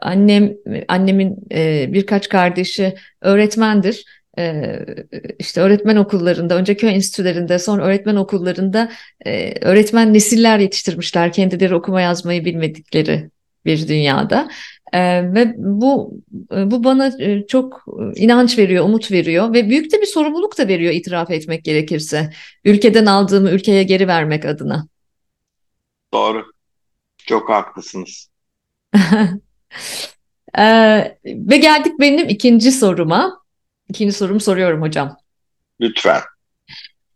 annem 0.00 0.52
annemin 0.88 1.36
e, 1.52 1.92
birkaç 1.92 2.28
kardeşi 2.28 2.94
öğretmendir 3.20 4.04
işte 5.38 5.60
öğretmen 5.60 5.96
okullarında, 5.96 6.56
önce 6.56 6.76
köy 6.76 6.94
enstitülerinde, 6.94 7.58
sonra 7.58 7.84
öğretmen 7.84 8.16
okullarında 8.16 8.92
öğretmen 9.60 10.14
nesiller 10.14 10.58
yetiştirmişler 10.58 11.32
kendileri 11.32 11.74
okuma 11.74 12.00
yazmayı 12.00 12.44
bilmedikleri 12.44 13.30
bir 13.64 13.88
dünyada. 13.88 14.48
Ve 14.94 15.54
bu 15.56 16.14
bu 16.50 16.84
bana 16.84 17.12
çok 17.46 17.84
inanç 18.16 18.58
veriyor, 18.58 18.84
umut 18.84 19.10
veriyor 19.10 19.54
ve 19.54 19.68
büyük 19.68 19.92
de 19.92 20.00
bir 20.00 20.06
sorumluluk 20.06 20.58
da 20.58 20.68
veriyor 20.68 20.92
itiraf 20.92 21.30
etmek 21.30 21.64
gerekirse. 21.64 22.32
Ülkeden 22.64 23.06
aldığımı 23.06 23.50
ülkeye 23.50 23.82
geri 23.82 24.08
vermek 24.08 24.44
adına. 24.44 24.86
Doğru. 26.12 26.52
Çok 27.18 27.50
haklısınız. 27.50 28.30
ee, 30.58 31.18
ve 31.26 31.56
geldik 31.56 31.92
benim 32.00 32.28
ikinci 32.28 32.72
soruma. 32.72 33.42
İkinci 33.88 34.12
sorumu 34.12 34.40
soruyorum 34.40 34.82
hocam. 34.82 35.16
Lütfen. 35.80 36.20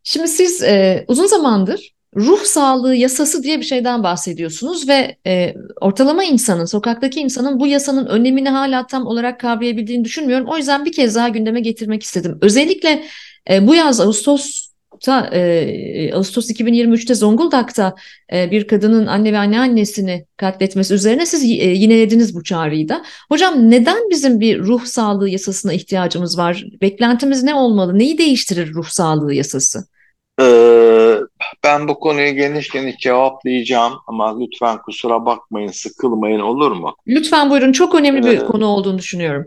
Şimdi 0.03 0.29
siz 0.29 0.63
e, 0.63 1.05
uzun 1.09 1.27
zamandır 1.27 1.96
ruh 2.17 2.45
sağlığı 2.45 2.95
yasası 2.95 3.43
diye 3.43 3.59
bir 3.59 3.65
şeyden 3.65 4.03
bahsediyorsunuz 4.03 4.89
ve 4.89 5.17
e, 5.27 5.55
ortalama 5.81 6.25
insanın, 6.25 6.65
sokaktaki 6.65 7.21
insanın 7.21 7.61
bu 7.61 7.67
yasanın 7.67 8.07
önemini 8.07 8.49
hala 8.49 8.87
tam 8.87 9.07
olarak 9.07 9.41
kavrayabildiğini 9.41 10.05
düşünmüyorum. 10.05 10.47
O 10.49 10.57
yüzden 10.57 10.85
bir 10.85 10.93
kez 10.93 11.15
daha 11.15 11.29
gündeme 11.29 11.61
getirmek 11.61 12.03
istedim. 12.03 12.39
Özellikle 12.43 13.05
e, 13.51 13.67
bu 13.67 13.75
yaz 13.75 14.01
Ağustos 14.01 14.67
ta, 15.01 15.31
e, 15.33 16.13
Ağustos 16.13 16.51
2023'te 16.51 17.15
Zonguldak'ta 17.15 17.95
e, 18.33 18.51
bir 18.51 18.67
kadının 18.67 19.07
anne 19.07 19.33
ve 19.33 19.39
anneannesini 19.39 20.27
katletmesi 20.37 20.95
üzerine 20.95 21.27
siz 21.27 21.45
e, 21.45 21.47
yinelediniz 21.47 22.35
bu 22.35 22.45
çağrıyı 22.45 22.89
da. 22.89 23.05
Hocam 23.29 23.71
neden 23.71 24.11
bizim 24.11 24.41
bir 24.41 24.59
ruh 24.59 24.85
sağlığı 24.85 25.29
yasasına 25.29 25.73
ihtiyacımız 25.73 26.39
var? 26.39 26.65
Beklentimiz 26.81 27.43
ne 27.43 27.55
olmalı? 27.55 27.99
Neyi 27.99 28.19
değiştirir 28.19 28.75
ruh 28.75 28.89
sağlığı 28.89 29.35
yasası? 29.35 29.96
Ee, 30.41 31.17
ben 31.65 31.89
bu 31.89 32.01
konuyu 32.01 32.35
geniş 32.35 32.69
geniş 32.69 32.97
cevaplayacağım 32.97 33.93
ama 34.07 34.39
lütfen 34.41 34.83
kusura 34.83 35.27
bakmayın, 35.27 35.71
sıkılmayın 35.71 36.41
olur 36.41 36.73
mu? 36.73 36.97
Lütfen 37.07 37.51
buyurun. 37.51 37.73
Çok 37.73 37.95
önemli 37.95 38.25
bir 38.25 38.39
ee, 38.39 38.45
konu 38.45 38.67
olduğunu 38.67 38.99
düşünüyorum. 38.99 39.47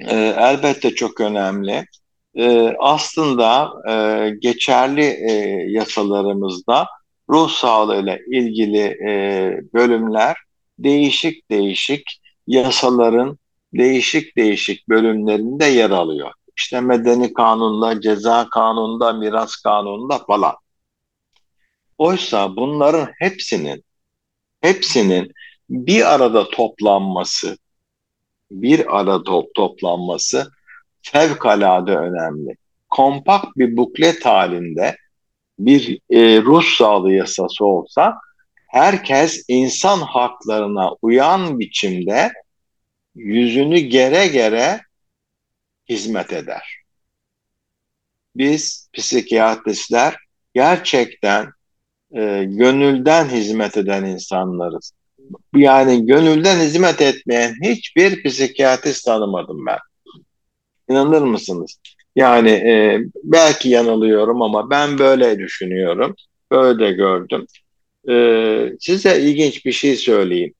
E, 0.00 0.16
elbette 0.38 0.90
çok 0.94 1.20
önemli 1.20 1.86
e, 2.36 2.74
aslında 2.78 3.72
e, 3.88 4.30
geçerli 4.40 5.04
e, 5.04 5.32
yasalarımızda 5.68 6.86
ruh 7.30 7.50
sağlığıyla 7.50 8.18
ilgili 8.32 8.96
e, 9.08 9.10
bölümler 9.74 10.36
değişik 10.78 11.50
değişik 11.50 12.20
yasaların 12.46 13.38
değişik 13.74 14.36
değişik 14.36 14.88
bölümlerinde 14.88 15.64
yer 15.64 15.90
alıyor. 15.90 16.30
İşte 16.56 16.80
medeni 16.80 17.32
kanunda, 17.32 18.00
ceza 18.00 18.48
kanununda, 18.50 19.12
miras 19.12 19.56
kanununda 19.56 20.18
falan. 20.18 20.54
Oysa 21.98 22.56
bunların 22.56 23.08
hepsinin 23.18 23.84
hepsinin 24.60 25.32
bir 25.70 26.14
arada 26.14 26.50
toplanması, 26.50 27.58
bir 28.50 28.96
arada 28.96 29.22
top 29.22 29.54
toplanması 29.54 30.50
fevkalade 31.02 31.96
önemli. 31.96 32.56
Kompakt 32.90 33.56
bir 33.56 33.76
buklet 33.76 34.26
halinde 34.26 34.96
bir 35.58 35.98
e, 36.10 36.42
ruh 36.42 36.64
sağlığı 36.64 37.12
yasası 37.12 37.64
olsa 37.64 38.14
herkes 38.68 39.44
insan 39.48 39.98
haklarına 39.98 40.90
uyan 41.02 41.58
biçimde 41.58 42.32
yüzünü 43.14 43.78
gere 43.78 44.26
gere 44.26 44.80
hizmet 45.88 46.32
eder. 46.32 46.84
Biz 48.36 48.88
psikiyatristler 48.92 50.16
gerçekten 50.54 51.46
e, 52.16 52.44
gönülden 52.44 53.28
hizmet 53.28 53.76
eden 53.76 54.04
insanlarız. 54.04 54.92
Yani 55.56 56.06
gönülden 56.06 56.58
hizmet 56.60 57.00
etmeyen 57.00 57.54
hiçbir 57.62 58.22
psikiyatrist 58.22 59.04
tanımadım 59.04 59.66
ben. 59.66 59.78
İnanır 60.88 61.22
mısınız? 61.22 61.78
Yani 62.16 62.50
e, 62.50 63.00
belki 63.24 63.68
yanılıyorum 63.68 64.42
ama 64.42 64.70
ben 64.70 64.98
böyle 64.98 65.38
düşünüyorum. 65.38 66.14
Böyle 66.50 66.92
gördüm. 66.92 67.46
E, 68.08 68.14
size 68.80 69.20
ilginç 69.20 69.66
bir 69.66 69.72
şey 69.72 69.96
söyleyeyim. 69.96 70.54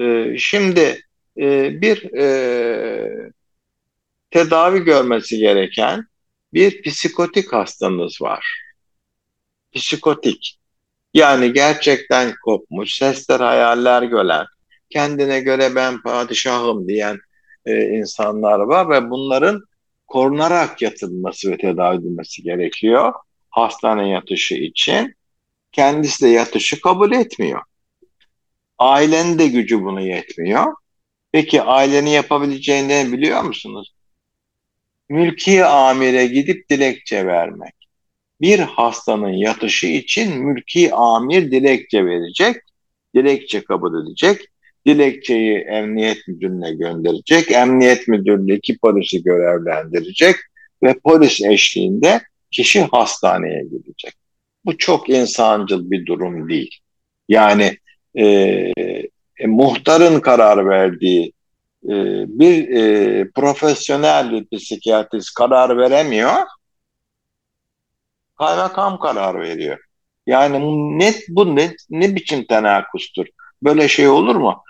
E, 0.00 0.34
şimdi 0.38 1.00
e, 1.38 1.80
bir 1.80 2.14
e, 2.14 3.30
tedavi 4.36 4.84
görmesi 4.84 5.38
gereken 5.38 6.06
bir 6.54 6.82
psikotik 6.82 7.52
hastanız 7.52 8.22
var. 8.22 8.46
Psikotik. 9.72 10.58
Yani 11.14 11.52
gerçekten 11.52 12.34
kopmuş, 12.44 12.94
sesler, 12.94 13.40
hayaller 13.40 14.02
gören, 14.02 14.46
kendine 14.90 15.40
göre 15.40 15.74
ben 15.74 16.02
padişahım 16.02 16.88
diyen 16.88 17.18
e, 17.66 17.82
insanlar 17.82 18.58
var 18.58 18.90
ve 18.90 19.10
bunların 19.10 19.62
korunarak 20.06 20.82
yatılması 20.82 21.50
ve 21.50 21.56
tedavi 21.56 21.96
edilmesi 21.96 22.42
gerekiyor 22.42 23.12
hastane 23.50 24.08
yatışı 24.08 24.54
için. 24.54 25.14
Kendisi 25.72 26.24
de 26.24 26.28
yatışı 26.28 26.80
kabul 26.80 27.12
etmiyor. 27.12 27.62
Ailenin 28.78 29.38
de 29.38 29.48
gücü 29.48 29.82
bunu 29.82 30.00
yetmiyor. 30.00 30.74
Peki 31.32 31.62
ailenin 31.62 32.10
yapabileceğini 32.10 33.12
biliyor 33.12 33.42
musunuz? 33.42 33.95
Mülki 35.08 35.64
amire 35.64 36.26
gidip 36.26 36.70
dilekçe 36.70 37.26
vermek. 37.26 37.74
Bir 38.40 38.58
hastanın 38.58 39.32
yatışı 39.32 39.86
için 39.86 40.38
mülki 40.38 40.94
amir 40.94 41.50
dilekçe 41.50 42.06
verecek, 42.06 42.56
dilekçe 43.14 43.64
kabul 43.64 44.04
edecek 44.04 44.40
dilekçeyi 44.86 45.58
emniyet 45.58 46.28
müdürlüğüne 46.28 46.74
gönderecek. 46.74 47.50
Emniyet 47.50 48.08
müdürlüğü 48.08 48.60
polisi 48.82 49.22
görevlendirecek 49.22 50.36
ve 50.82 50.94
polis 51.04 51.42
eşliğinde 51.42 52.20
kişi 52.50 52.82
hastaneye 52.82 53.62
gidecek. 53.62 54.12
Bu 54.64 54.78
çok 54.78 55.10
insancıl 55.10 55.90
bir 55.90 56.06
durum 56.06 56.48
değil. 56.48 56.78
Yani 57.28 57.76
e, 58.14 58.24
e, 58.24 59.46
muhtarın 59.46 60.20
karar 60.20 60.68
verdiği 60.68 61.32
e, 61.88 62.24
bir 62.28 62.68
e, 62.68 63.30
profesyonel 63.30 64.30
bir 64.30 64.58
psikiyatrist 64.58 65.34
karar 65.34 65.78
veremiyor, 65.78 66.32
kaymakam 68.38 68.98
karar 68.98 69.40
veriyor. 69.40 69.78
Yani 70.26 70.58
net 70.98 71.24
bu 71.28 71.56
ne, 71.56 71.76
ne 71.90 72.16
biçim 72.16 72.44
tenakustur? 72.44 73.26
Böyle 73.62 73.88
şey 73.88 74.08
olur 74.08 74.36
mu? 74.36 74.62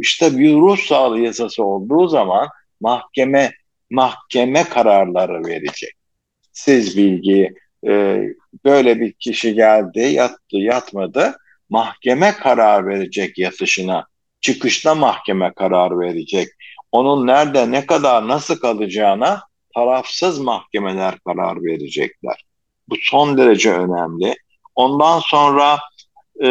İşte 0.00 0.38
bir 0.38 0.54
ruh 0.54 0.78
sağlığı 0.78 1.20
yasası 1.20 1.64
olduğu 1.64 2.08
zaman 2.08 2.48
mahkeme 2.80 3.52
mahkeme 3.90 4.64
kararları 4.64 5.46
verecek. 5.46 5.92
Siz 6.52 6.96
bilgi 6.96 7.54
e, 7.86 8.22
böyle 8.64 9.00
bir 9.00 9.12
kişi 9.12 9.54
geldi, 9.54 10.00
yattı, 10.00 10.56
yatmadı. 10.56 11.36
Mahkeme 11.70 12.32
karar 12.32 12.86
verecek 12.86 13.38
yatışına. 13.38 14.06
Çıkışta 14.40 14.94
mahkeme 14.94 15.52
karar 15.52 16.00
verecek. 16.00 16.48
Onun 16.92 17.26
nerede, 17.26 17.70
ne 17.70 17.86
kadar, 17.86 18.28
nasıl 18.28 18.60
kalacağına 18.60 19.42
tarafsız 19.74 20.38
mahkemeler 20.38 21.18
karar 21.18 21.64
verecekler. 21.64 22.44
Bu 22.88 22.94
son 23.02 23.38
derece 23.38 23.72
önemli. 23.72 24.36
Ondan 24.74 25.20
sonra 25.20 25.78
e, 26.42 26.48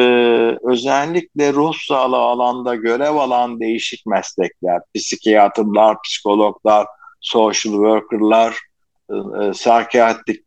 özellikle 0.63 1.53
ruh 1.53 1.73
sağlığı 1.87 2.17
alanda 2.17 2.75
görev 2.75 3.15
alan 3.15 3.59
değişik 3.59 4.05
meslekler, 4.05 4.81
psikiyatrlar, 4.95 5.97
psikologlar, 6.01 6.87
social 7.21 7.73
worker'lar, 7.73 8.57
e, 9.09 9.15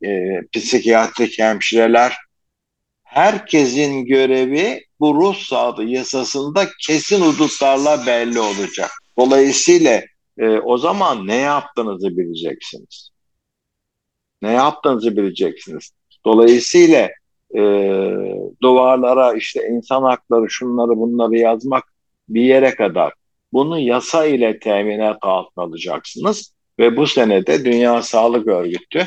e, 0.02 0.10
e, 0.10 0.42
psikiyatrik 0.52 1.38
hemşireler, 1.38 2.16
herkesin 3.10 4.04
görevi 4.04 4.84
bu 5.00 5.14
ruh 5.14 5.36
sağlığı 5.36 5.84
yasasında 5.84 6.66
kesin 6.86 7.20
hudutlarla 7.20 8.06
belli 8.06 8.40
olacak. 8.40 8.90
Dolayısıyla 9.18 10.02
e, 10.38 10.48
o 10.48 10.78
zaman 10.78 11.26
ne 11.26 11.36
yaptığınızı 11.36 12.16
bileceksiniz. 12.16 13.10
Ne 14.42 14.52
yaptığınızı 14.52 15.16
bileceksiniz. 15.16 15.90
Dolayısıyla 16.24 17.08
e, 17.54 17.60
duvarlara 18.62 19.34
işte 19.34 19.68
insan 19.68 20.02
hakları 20.02 20.50
şunları 20.50 20.96
bunları 20.96 21.36
yazmak 21.36 21.84
bir 22.28 22.42
yere 22.42 22.74
kadar 22.74 23.12
bunu 23.52 23.78
yasa 23.78 24.26
ile 24.26 24.58
teminat 24.58 25.18
altına 25.20 25.64
alacaksınız 25.64 26.54
ve 26.78 26.96
bu 26.96 27.06
senede 27.06 27.64
Dünya 27.64 28.02
Sağlık 28.02 28.46
Örgütü 28.46 29.06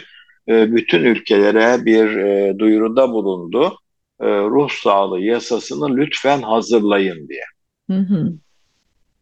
e, 0.49 0.75
bütün 0.75 1.03
ülkelere 1.03 1.85
bir 1.85 2.15
e, 2.15 2.59
duyuruda 2.59 3.11
bulundu. 3.11 3.77
E, 4.23 4.25
ruh 4.25 4.69
sağlığı 4.83 5.19
yasasını 5.19 5.95
lütfen 5.97 6.41
hazırlayın 6.41 7.27
diye. 7.29 7.43
Hı 7.89 7.97
hı. 7.97 8.33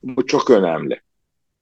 Bu 0.04 0.26
çok 0.28 0.50
önemli. 0.50 1.02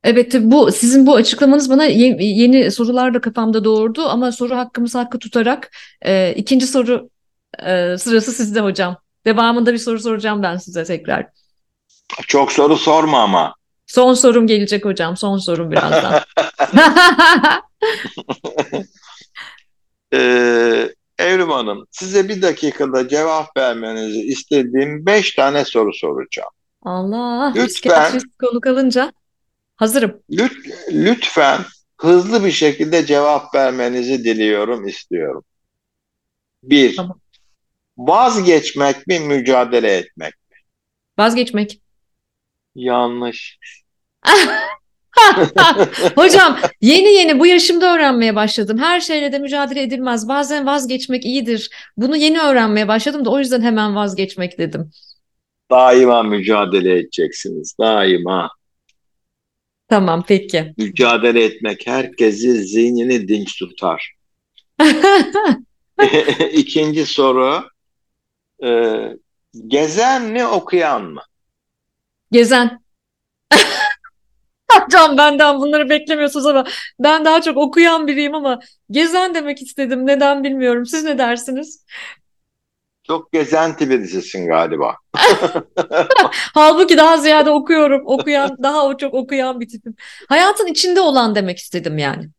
Evet 0.04 0.36
bu 0.39 0.71
sizin 0.71 1.08
bu 1.08 1.15
açıklamanız 1.15 1.69
bana 1.69 1.86
yeni, 1.86 2.39
yeni 2.39 2.71
sorular 2.71 3.13
da 3.13 3.21
kafamda 3.21 3.63
doğurdu 3.63 4.06
ama 4.08 4.32
soru 4.32 4.56
hakkımız 4.56 4.95
hakkı 4.95 5.19
tutarak 5.19 5.71
e, 6.02 6.34
ikinci 6.34 6.67
soru 6.67 7.10
e, 7.60 7.97
sırası 7.97 8.32
sizde 8.32 8.60
hocam. 8.60 8.97
Devamında 9.25 9.73
bir 9.73 9.78
soru 9.78 9.99
soracağım 9.99 10.43
ben 10.43 10.58
size 10.58 10.84
tekrar. 10.84 11.28
Çok 12.28 12.52
soru 12.52 12.78
sorma 12.78 13.23
ama. 13.23 13.56
Son 13.88 14.13
sorum 14.13 14.47
gelecek 14.47 14.86
hocam. 14.86 15.17
Son 15.17 15.38
sorum 15.38 15.71
birazdan. 15.71 16.21
ee, 20.13 20.89
Evrim 21.19 21.49
Hanım, 21.49 21.88
size 21.91 22.29
bir 22.29 22.41
dakikada 22.41 23.08
cevap 23.08 23.58
vermenizi 23.58 24.19
istediğim 24.19 25.05
beş 25.05 25.36
tane 25.36 25.65
soru 25.65 25.93
soracağım. 25.93 26.49
Allah, 26.82 27.53
lütfen 27.55 28.19
konu 28.41 28.62
kalınca 28.62 29.13
hazırım. 29.75 30.21
Lüt, 30.32 30.53
lütfen 30.91 31.62
hızlı 31.97 32.45
bir 32.45 32.51
şekilde 32.51 33.05
cevap 33.05 33.55
vermenizi 33.55 34.23
diliyorum, 34.23 34.88
istiyorum. 34.88 35.43
Bir, 36.63 36.95
tamam. 36.95 37.19
vazgeçmek 37.97 39.08
mi, 39.08 39.19
mücadele 39.19 39.97
etmek 39.97 40.34
mi? 40.34 40.58
Vazgeçmek. 41.17 41.82
Yanlış. 42.75 43.60
Hocam 46.15 46.60
yeni 46.82 47.10
yeni 47.10 47.39
bu 47.39 47.45
yaşımda 47.45 47.95
öğrenmeye 47.95 48.36
başladım. 48.36 48.77
Her 48.77 48.99
şeyle 48.99 49.32
de 49.32 49.39
mücadele 49.39 49.82
edilmez. 49.82 50.27
Bazen 50.27 50.65
vazgeçmek 50.65 51.25
iyidir. 51.25 51.69
Bunu 51.97 52.15
yeni 52.15 52.39
öğrenmeye 52.39 52.88
başladım 52.88 53.25
da 53.25 53.29
o 53.29 53.39
yüzden 53.39 53.62
hemen 53.62 53.95
vazgeçmek 53.95 54.58
dedim. 54.58 54.91
Daima 55.71 56.23
mücadele 56.23 56.99
edeceksiniz. 56.99 57.75
Daima. 57.79 58.49
Tamam 59.88 60.23
peki. 60.27 60.73
Mücadele 60.77 61.43
etmek 61.43 61.88
herkesi 61.88 62.53
zihnini 62.63 63.27
dinç 63.27 63.60
tutar. 63.60 64.15
İkinci 66.53 67.05
soru. 67.05 67.63
E, 68.63 68.69
gezen 69.67 70.21
mi 70.21 70.45
okuyan 70.45 71.03
mı? 71.03 71.21
Gezen. 72.32 72.84
Hocam 74.86 75.17
benden 75.17 75.60
bunları 75.60 75.89
beklemiyorsunuz 75.89 76.45
ama 76.45 76.63
ben 76.99 77.25
daha 77.25 77.41
çok 77.41 77.58
okuyan 77.58 78.08
biriyim 78.08 78.36
ama 78.36 78.60
gezen 78.91 79.36
demek 79.36 79.62
istedim. 79.62 80.08
Neden 80.08 80.43
bilmiyorum. 80.43 80.86
Siz 80.86 81.03
ne 81.03 81.17
dersiniz? 81.17 81.86
Çok 83.03 83.32
gezenti 83.32 83.89
birisisin 83.89 84.47
galiba. 84.47 84.95
Halbuki 86.53 86.97
daha 86.97 87.17
ziyade 87.17 87.49
okuyorum. 87.49 88.01
Okuyan, 88.05 88.58
daha 88.63 88.86
o 88.86 88.97
çok 88.97 89.13
okuyan 89.13 89.60
bir 89.60 89.67
tipim. 89.67 89.95
Hayatın 90.29 90.67
içinde 90.67 91.01
olan 91.01 91.36
demek 91.36 91.58
istedim 91.58 91.97
yani. 91.97 92.29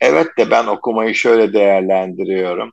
Evet 0.00 0.26
de 0.38 0.50
ben 0.50 0.66
okumayı 0.66 1.14
şöyle 1.14 1.52
değerlendiriyorum. 1.52 2.70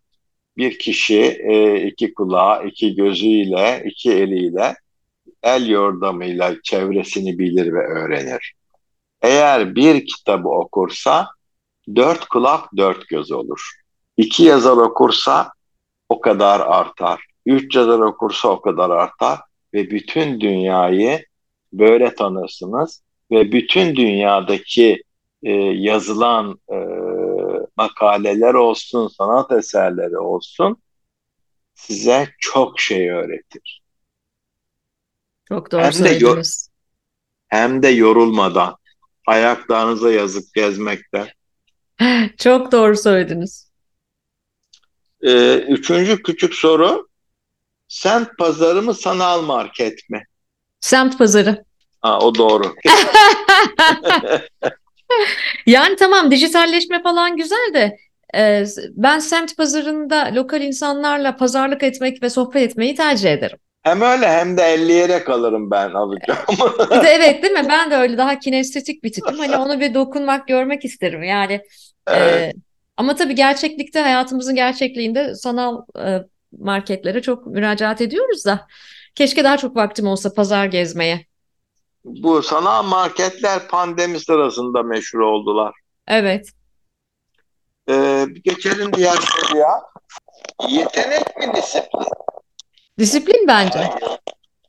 Bir 0.57 0.79
kişi 0.79 1.21
e, 1.49 1.81
iki 1.87 2.13
kulağı, 2.13 2.67
iki 2.67 2.95
gözüyle, 2.95 3.83
iki 3.85 4.11
eliyle 4.11 4.75
el 5.43 5.69
yordamıyla 5.69 6.55
çevresini 6.63 7.39
bilir 7.39 7.73
ve 7.73 7.87
öğrenir. 7.87 8.53
Eğer 9.21 9.75
bir 9.75 10.05
kitabı 10.05 10.49
okursa 10.49 11.27
dört 11.95 12.25
kulak 12.25 12.77
dört 12.77 13.07
göz 13.07 13.31
olur. 13.31 13.71
İki 14.17 14.43
yazar 14.43 14.77
okursa 14.77 15.51
o 16.09 16.21
kadar 16.21 16.59
artar. 16.59 17.25
Üç 17.45 17.75
yazar 17.75 17.99
okursa 17.99 18.49
o 18.49 18.61
kadar 18.61 18.89
artar 18.89 19.39
ve 19.73 19.89
bütün 19.91 20.41
dünyayı 20.41 21.25
böyle 21.73 22.15
tanırsınız 22.15 23.03
ve 23.31 23.51
bütün 23.51 23.95
dünyadaki 23.95 25.03
e, 25.43 25.51
yazılan 25.53 26.59
e, 26.71 26.77
makaleler 27.77 28.53
olsun, 28.53 29.07
sanat 29.07 29.51
eserleri 29.51 30.17
olsun 30.17 30.77
size 31.73 32.27
çok 32.39 32.79
şey 32.79 33.09
öğretir. 33.09 33.81
Çok 35.47 35.71
doğru 35.71 35.81
hem 35.81 35.93
söylediniz. 35.93 36.67
De 36.67 36.71
hem 37.47 37.83
de 37.83 37.87
yorulmadan, 37.87 38.75
ayaklarınıza 39.27 40.11
yazıp 40.11 40.53
gezmekten. 40.53 41.27
Çok 42.37 42.71
doğru 42.71 42.97
söylediniz. 42.97 43.71
Ee, 45.21 45.55
üçüncü 45.57 46.23
küçük 46.23 46.53
soru, 46.53 47.07
semt 47.87 48.37
pazarı 48.37 48.81
mı 48.81 48.93
sanal 48.93 49.41
market 49.41 50.09
mi? 50.09 50.23
Semt 50.79 51.17
pazarı. 51.17 51.63
Ha, 52.01 52.19
o 52.19 52.35
doğru. 52.35 52.75
yani 55.65 55.95
tamam 55.95 56.31
dijitalleşme 56.31 57.03
falan 57.03 57.37
güzel 57.37 57.73
de 57.73 57.97
e, 58.35 58.65
ben 58.91 59.19
semt 59.19 59.57
pazarında 59.57 60.31
lokal 60.33 60.61
insanlarla 60.61 61.35
pazarlık 61.35 61.83
etmek 61.83 62.23
ve 62.23 62.29
sohbet 62.29 62.71
etmeyi 62.71 62.95
tercih 62.95 63.31
ederim. 63.31 63.57
Hem 63.87 64.01
öyle 64.01 64.27
hem 64.27 64.57
de 64.57 64.63
elleyerek 64.63 65.29
alırım 65.29 65.71
ben 65.71 65.89
alacağım. 65.91 66.39
evet 66.91 67.43
değil 67.43 67.53
mi? 67.53 67.65
Ben 67.69 67.91
de 67.91 67.95
öyle 67.95 68.17
daha 68.17 68.39
kinestetik 68.39 69.03
bir 69.03 69.11
tipim. 69.11 69.37
Hani 69.37 69.57
onu 69.57 69.79
bir 69.79 69.93
dokunmak, 69.93 70.47
görmek 70.47 70.85
isterim. 70.85 71.23
Yani 71.23 71.53
e, 71.53 72.13
evet. 72.13 72.33
e, 72.33 72.53
ama 72.97 73.15
tabii 73.15 73.35
gerçeklikte 73.35 73.99
hayatımızın 73.99 74.55
gerçekliğinde 74.55 75.35
sanal 75.35 75.81
e, 75.99 76.19
marketlere 76.59 77.21
çok 77.21 77.47
müracaat 77.47 78.01
ediyoruz 78.01 78.45
da 78.45 78.67
keşke 79.15 79.43
daha 79.43 79.57
çok 79.57 79.75
vaktim 79.75 80.07
olsa 80.07 80.33
pazar 80.33 80.65
gezmeye. 80.65 81.25
Bu 82.05 82.43
sanal 82.43 82.83
marketler 82.83 83.67
pandemi 83.67 84.19
sırasında 84.19 84.83
meşhur 84.83 85.19
oldular. 85.19 85.73
Evet. 86.07 86.49
Ee, 87.89 88.25
geçelim 88.43 88.93
diğer 88.93 89.15
soruya. 89.15 89.81
Yetenek 90.69 91.37
mi 91.37 91.55
disiplin? 91.55 92.07
Disiplin 92.99 93.47
bence. 93.47 93.89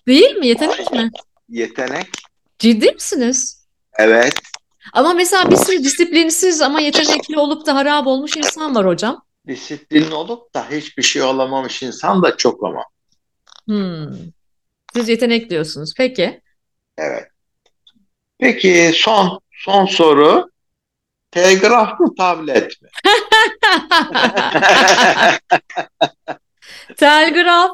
Değil 0.06 0.36
mi? 0.36 0.46
Yetenek 0.46 0.92
mi? 0.92 1.10
Yetenek. 1.48 2.06
Ciddi 2.58 2.92
misiniz? 2.92 3.66
Evet. 3.98 4.34
Ama 4.92 5.14
mesela 5.14 5.50
bir 5.50 5.56
sürü 5.56 5.84
disiplinsiz 5.84 6.62
ama 6.62 6.80
yetenekli 6.80 7.38
olup 7.38 7.66
da 7.66 7.74
harap 7.74 8.06
olmuş 8.06 8.36
insan 8.36 8.74
var 8.74 8.86
hocam. 8.86 9.24
Disiplinli 9.46 10.14
olup 10.14 10.54
da 10.54 10.70
hiçbir 10.70 11.02
şey 11.02 11.22
olamamış 11.22 11.82
insan 11.82 12.22
da 12.22 12.36
çok 12.36 12.64
ama. 12.64 12.84
Hmm. 13.66 14.12
Siz 14.94 15.08
yetenek 15.08 15.50
diyorsunuz. 15.50 15.94
Peki. 15.96 16.40
Evet. 16.98 17.28
Peki 18.38 18.92
son 18.94 19.40
son 19.52 19.86
soru. 19.86 20.50
Telgraf 21.30 22.00
mı 22.00 22.14
tablet 22.14 22.82
mi? 22.82 22.88
Telgraf. 26.98 27.70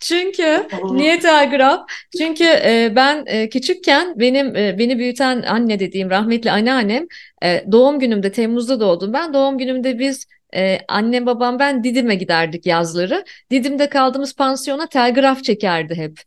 Çünkü 0.00 0.68
niye 0.90 1.20
telgraf? 1.20 1.88
Çünkü 2.18 2.44
e, 2.44 2.92
ben 2.96 3.24
e, 3.26 3.48
küçükken 3.48 4.20
benim 4.20 4.56
e, 4.56 4.78
beni 4.78 4.98
büyüten 4.98 5.42
anne 5.42 5.78
dediğim 5.80 6.10
rahmetli 6.10 6.50
anneannem 6.50 7.06
e, 7.42 7.64
doğum 7.72 7.98
günümde 8.00 8.32
Temmuz'da 8.32 8.80
doğdum. 8.80 9.12
Ben 9.12 9.34
doğum 9.34 9.58
günümde 9.58 9.98
biz 9.98 10.26
e, 10.54 10.78
annem 10.88 11.26
babam 11.26 11.58
ben 11.58 11.84
Didim'e 11.84 12.14
giderdik 12.14 12.66
yazları. 12.66 13.24
Didim'de 13.50 13.88
kaldığımız 13.88 14.34
pansiyona 14.36 14.86
telgraf 14.86 15.44
çekerdi 15.44 15.94
hep 15.94 16.22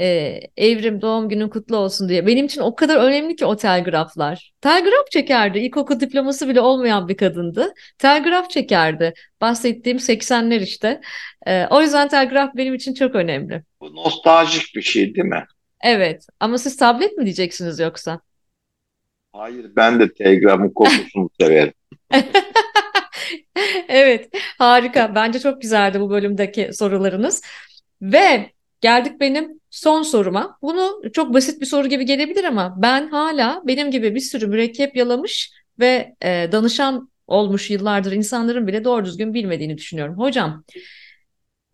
e, 0.00 0.40
Evrim 0.56 1.00
doğum 1.00 1.28
günün 1.28 1.48
kutlu 1.48 1.76
olsun 1.76 2.08
diye. 2.08 2.26
Benim 2.26 2.46
için 2.46 2.60
o 2.60 2.74
kadar 2.74 2.96
önemli 2.96 3.36
ki 3.36 3.44
o 3.44 3.56
telgraflar. 3.56 4.52
Telgraf 4.60 5.10
çekerdi. 5.10 5.58
İlkokul 5.58 6.00
diploması 6.00 6.48
bile 6.48 6.60
olmayan 6.60 7.08
bir 7.08 7.16
kadındı. 7.16 7.74
Telgraf 7.98 8.50
çekerdi. 8.50 9.14
Bahsettiğim 9.40 9.98
80'ler 9.98 10.62
işte. 10.62 11.00
E, 11.46 11.66
o 11.70 11.82
yüzden 11.82 12.08
telgraf 12.08 12.50
benim 12.56 12.74
için 12.74 12.94
çok 12.94 13.14
önemli. 13.14 13.62
Bu 13.80 13.96
nostaljik 13.96 14.74
bir 14.76 14.82
şey 14.82 15.14
değil 15.14 15.26
mi? 15.26 15.44
Evet. 15.84 16.26
Ama 16.40 16.58
siz 16.58 16.76
tablet 16.76 17.16
mi 17.16 17.24
diyeceksiniz 17.24 17.78
yoksa? 17.78 18.20
Hayır, 19.32 19.66
ben 19.76 20.00
de 20.00 20.12
telgrafın 20.14 20.70
kokusunu 20.70 21.30
severim. 21.40 21.72
Evet, 23.88 24.28
harika. 24.58 25.14
Bence 25.14 25.38
çok 25.40 25.62
güzeldi 25.62 26.00
bu 26.00 26.10
bölümdeki 26.10 26.70
sorularınız. 26.72 27.42
Ve 28.02 28.50
Geldik 28.80 29.20
benim 29.20 29.60
son 29.70 30.02
soruma. 30.02 30.58
Bunu 30.62 31.02
çok 31.12 31.34
basit 31.34 31.60
bir 31.60 31.66
soru 31.66 31.88
gibi 31.88 32.04
gelebilir 32.06 32.44
ama 32.44 32.74
ben 32.82 33.08
hala 33.08 33.62
benim 33.66 33.90
gibi 33.90 34.14
bir 34.14 34.20
sürü 34.20 34.46
mürekkep 34.46 34.96
yalamış 34.96 35.52
ve 35.78 36.14
e, 36.22 36.48
danışan 36.52 37.10
olmuş 37.26 37.70
yıllardır 37.70 38.12
insanların 38.12 38.66
bile 38.66 38.84
doğru 38.84 39.04
düzgün 39.04 39.34
bilmediğini 39.34 39.78
düşünüyorum. 39.78 40.18
Hocam, 40.18 40.64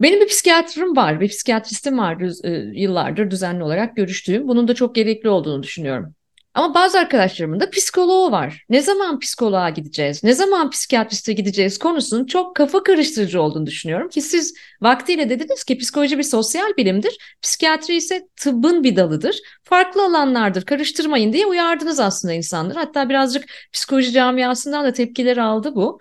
benim 0.02 0.20
bir 0.20 0.26
psikiyatrim 0.28 0.96
var, 0.96 1.20
bir 1.20 1.28
psikiyatristim 1.28 1.98
var 1.98 2.44
e, 2.44 2.80
yıllardır 2.80 3.30
düzenli 3.30 3.62
olarak 3.64 3.96
görüştüğüm. 3.96 4.48
Bunun 4.48 4.68
da 4.68 4.74
çok 4.74 4.94
gerekli 4.94 5.28
olduğunu 5.28 5.62
düşünüyorum. 5.62 6.15
Ama 6.56 6.74
bazı 6.74 6.98
arkadaşlarımın 6.98 7.60
da 7.60 7.70
psikoloğu 7.70 8.30
var. 8.32 8.64
Ne 8.68 8.82
zaman 8.82 9.18
psikoloğa 9.20 9.70
gideceğiz, 9.70 10.24
ne 10.24 10.32
zaman 10.32 10.70
psikiyatriste 10.70 11.32
gideceğiz 11.32 11.78
konusunun 11.78 12.26
çok 12.26 12.56
kafa 12.56 12.82
karıştırıcı 12.82 13.42
olduğunu 13.42 13.66
düşünüyorum 13.66 14.08
ki 14.08 14.22
siz 14.22 14.54
vaktiyle 14.82 15.30
dediniz 15.30 15.64
ki 15.64 15.78
psikoloji 15.78 16.18
bir 16.18 16.22
sosyal 16.22 16.76
bilimdir, 16.76 17.18
psikiyatri 17.42 17.96
ise 17.96 18.28
tıbbın 18.36 18.84
bir 18.84 18.96
dalıdır. 18.96 19.40
Farklı 19.62 20.04
alanlardır, 20.04 20.64
karıştırmayın 20.64 21.32
diye 21.32 21.46
uyardınız 21.46 22.00
aslında 22.00 22.34
insanları. 22.34 22.78
Hatta 22.78 23.08
birazcık 23.08 23.44
psikoloji 23.72 24.12
camiasından 24.12 24.84
da 24.84 24.92
tepkiler 24.92 25.36
aldı 25.36 25.74
bu. 25.74 25.98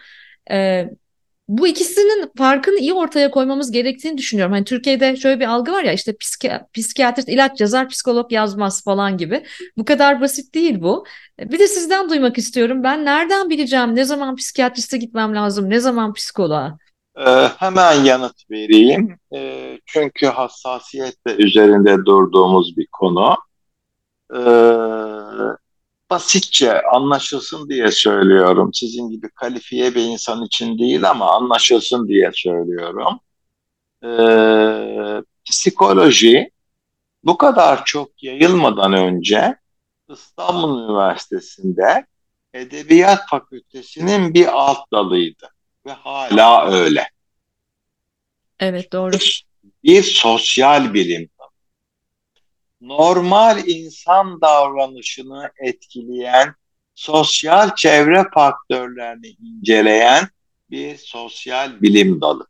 Ee, 0.52 0.90
bu 1.48 1.68
ikisinin 1.68 2.32
farkını 2.38 2.80
iyi 2.80 2.94
ortaya 2.94 3.32
koymamız 3.32 3.72
gerektiğini 3.72 4.18
düşünüyorum. 4.18 4.54
Hani 4.54 4.66
Türkiye'de 4.66 5.16
şöyle 5.16 5.40
bir 5.40 5.46
algı 5.46 5.72
var 5.72 5.84
ya 5.84 5.94
işte 5.94 6.18
psiki 6.18 6.52
psikiyatrist 6.74 7.30
ilaç 7.30 7.62
yazar, 7.62 7.90
psikolog 7.90 8.32
yazmaz 8.32 8.84
falan 8.84 9.18
gibi. 9.18 9.46
Bu 9.78 9.86
kadar 9.86 10.22
basit 10.22 10.56
değil 10.56 10.82
bu. 10.82 11.06
Bir 11.40 11.60
de 11.60 11.68
sizden 11.68 12.10
duymak 12.10 12.38
istiyorum. 12.38 12.84
Ben 12.84 13.06
nereden 13.06 13.50
bileceğim 13.50 13.96
ne 13.96 14.06
zaman 14.06 14.36
psikiyatriste 14.36 14.98
gitmem 14.98 15.36
lazım, 15.36 15.70
ne 15.70 15.80
zaman 15.80 16.14
psikoloğa? 16.14 16.78
Ee, 17.18 17.48
hemen 17.58 17.94
yanıt 17.94 18.52
vereyim. 18.52 19.18
Ee, 19.36 19.80
çünkü 19.86 20.26
hassasiyetle 20.26 21.36
üzerinde 21.36 22.06
durduğumuz 22.06 22.78
bir 22.78 22.88
konu. 22.92 23.36
Ee, 24.34 24.40
basitçe 26.10 26.82
anlaşılsın 26.82 27.70
diye 27.70 27.92
söylüyorum. 27.92 28.74
Sizin 28.74 29.10
gibi 29.10 29.30
kalifiye 29.30 29.96
bir 29.96 30.02
insan 30.04 30.46
için 30.46 30.80
değil 30.80 31.10
ama 31.10 31.32
anlaşılsın 31.32 32.08
diye 32.08 32.32
söylüyorum. 32.34 33.20
Ee, 34.04 35.24
psikoloji 35.46 36.52
bu 37.24 37.38
kadar 37.38 37.86
çok 37.86 38.24
yayılmadan 38.24 38.94
önce 38.94 39.56
İstanbul 40.10 40.84
Üniversitesi'nde 40.84 42.06
Edebiyat 42.54 43.30
Fakültesinin 43.30 44.34
bir 44.34 44.48
alt 44.48 44.92
dalıydı 44.92 45.50
ve 45.86 45.92
hala 45.92 46.72
öyle. 46.72 47.10
Evet 48.60 48.94
doğru. 48.94 49.12
Bir, 49.12 49.46
bir 49.84 50.04
sosyal 50.04 50.94
bilim 50.94 51.30
normal 52.82 53.68
insan 53.68 54.42
davranışını 54.42 55.52
etkileyen 55.58 56.56
sosyal 56.96 57.76
çevre 57.76 58.24
faktörlerini 58.34 59.28
inceleyen 59.28 60.28
bir 60.70 60.98
sosyal 60.98 61.82
bilim 61.82 62.22
dalı. 62.22 62.48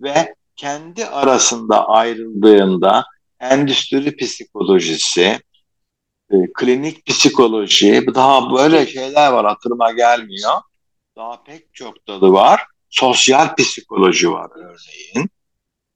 Ve 0.00 0.34
kendi 0.56 1.06
arasında 1.06 1.88
ayrıldığında 1.88 3.04
endüstri 3.40 4.16
psikolojisi, 4.16 5.40
e, 6.30 6.36
klinik 6.54 7.06
psikoloji, 7.06 8.06
daha 8.14 8.54
böyle 8.54 8.86
şeyler 8.86 9.32
var 9.32 9.46
hatırıma 9.46 9.92
gelmiyor. 9.92 10.52
Daha 11.16 11.42
pek 11.42 11.74
çok 11.74 12.08
dalı 12.08 12.32
var. 12.32 12.62
Sosyal 12.88 13.54
psikoloji 13.56 14.30
var 14.30 14.50
örneğin. 14.56 15.30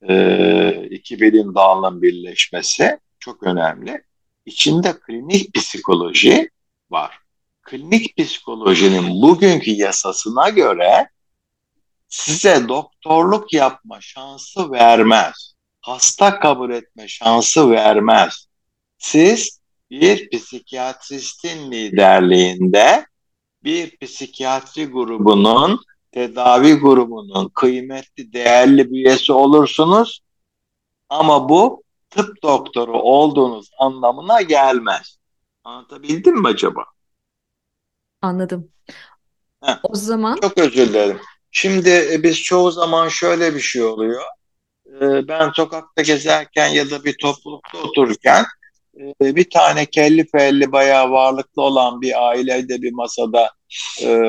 E, 0.09 0.89
iki 0.91 1.21
bilim 1.21 1.55
dalının 1.55 2.03
birleşmesi 2.03 2.99
çok 3.25 3.43
önemli. 3.43 4.05
İçinde 4.47 5.01
klinik 5.01 5.55
psikoloji 5.55 6.51
var. 6.91 7.19
Klinik 7.63 8.17
psikolojinin 8.17 9.23
bugünkü 9.23 9.71
yasasına 9.71 10.49
göre 10.49 11.09
size 12.09 12.69
doktorluk 12.69 13.53
yapma 13.53 14.01
şansı 14.01 14.71
vermez. 14.73 15.55
Hasta 15.81 16.39
kabul 16.39 16.71
etme 16.71 17.09
şansı 17.09 17.71
vermez. 17.71 18.47
Siz 18.99 19.61
bir 19.91 20.31
psikiyatristin 20.31 21.73
liderliğinde 21.73 23.07
bir 23.65 23.97
psikiyatri 23.97 24.87
grubunun 24.87 25.81
tedavi 26.13 26.75
grubunun 26.75 27.49
kıymetli, 27.49 28.33
değerli 28.33 28.91
bir 28.91 28.97
üyesi 28.97 29.33
olursunuz. 29.33 30.21
Ama 31.09 31.49
bu 31.49 31.84
tıp 32.15 32.43
doktoru 32.43 33.01
olduğunuz 33.01 33.71
anlamına 33.79 34.43
gelmez. 34.43 35.19
Anlatabildim 35.65 36.41
mi 36.41 36.49
acaba? 36.49 36.85
Anladım. 38.23 38.69
Heh, 39.65 39.79
o 39.83 39.95
zaman... 39.95 40.39
Çok 40.43 40.59
özür 40.59 40.89
dilerim. 40.89 41.21
Şimdi 41.51 41.91
e, 42.13 42.23
biz 42.23 42.43
çoğu 42.43 42.71
zaman 42.71 43.09
şöyle 43.09 43.55
bir 43.55 43.61
şey 43.61 43.83
oluyor. 43.83 44.23
E, 44.87 45.29
ben 45.29 45.51
sokakta 45.51 46.03
gezerken 46.03 46.69
ya 46.69 46.91
da 46.91 47.05
bir 47.05 47.17
toplulukta 47.23 47.79
otururken 47.79 48.45
e, 49.01 49.37
bir 49.37 49.51
tane 49.51 49.87
kelli 49.87 50.27
felli 50.27 50.73
bayağı 50.73 51.11
varlıklı 51.11 51.63
olan 51.63 52.01
bir 52.01 52.29
ailede 52.29 52.83
bir 52.83 52.93
masada 52.93 53.51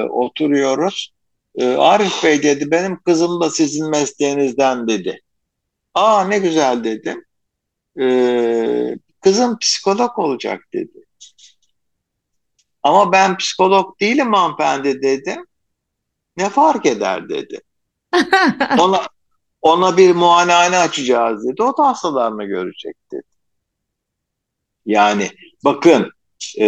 oturuyoruz. 0.10 1.14
Arif 1.78 2.24
Bey 2.24 2.44
dedi 2.44 2.72
benim 2.72 3.02
kızım 3.04 3.42
da 3.42 3.50
sizin 3.50 3.90
mesleğinizden 3.90 4.88
dedi. 4.88 5.22
Aa 5.94 6.24
ne 6.24 6.40
güzel 6.40 6.84
dedim 6.84 7.26
e, 8.00 8.98
kızım 9.22 9.60
psikolog 9.60 10.20
olacak 10.20 10.64
dedi. 10.74 11.06
Ama 12.84 13.12
ben 13.12 13.38
psikolog 13.38 14.00
değilim 14.00 14.34
hanımefendi 14.34 15.02
dedim. 15.02 15.46
Ne 16.38 16.50
fark 16.50 16.86
eder 16.86 17.30
dedi. 17.30 17.62
ona 18.80 19.08
ona 19.62 19.98
bir 19.98 20.16
muayenehane 20.16 20.78
açacağız 20.78 21.48
dedi. 21.48 21.64
O 21.64 21.78
da 21.78 21.88
hastalarını 21.88 22.46
görecek 22.46 22.96
dedi. 23.12 23.24
Yani 24.86 25.30
bakın 25.64 26.12
e, 26.60 26.66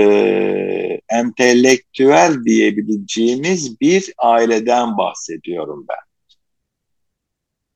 entelektüel 1.09 2.43
diyebileceğimiz 2.43 3.81
bir 3.81 4.13
aileden 4.17 4.97
bahsediyorum 4.97 5.85
ben. 5.89 6.31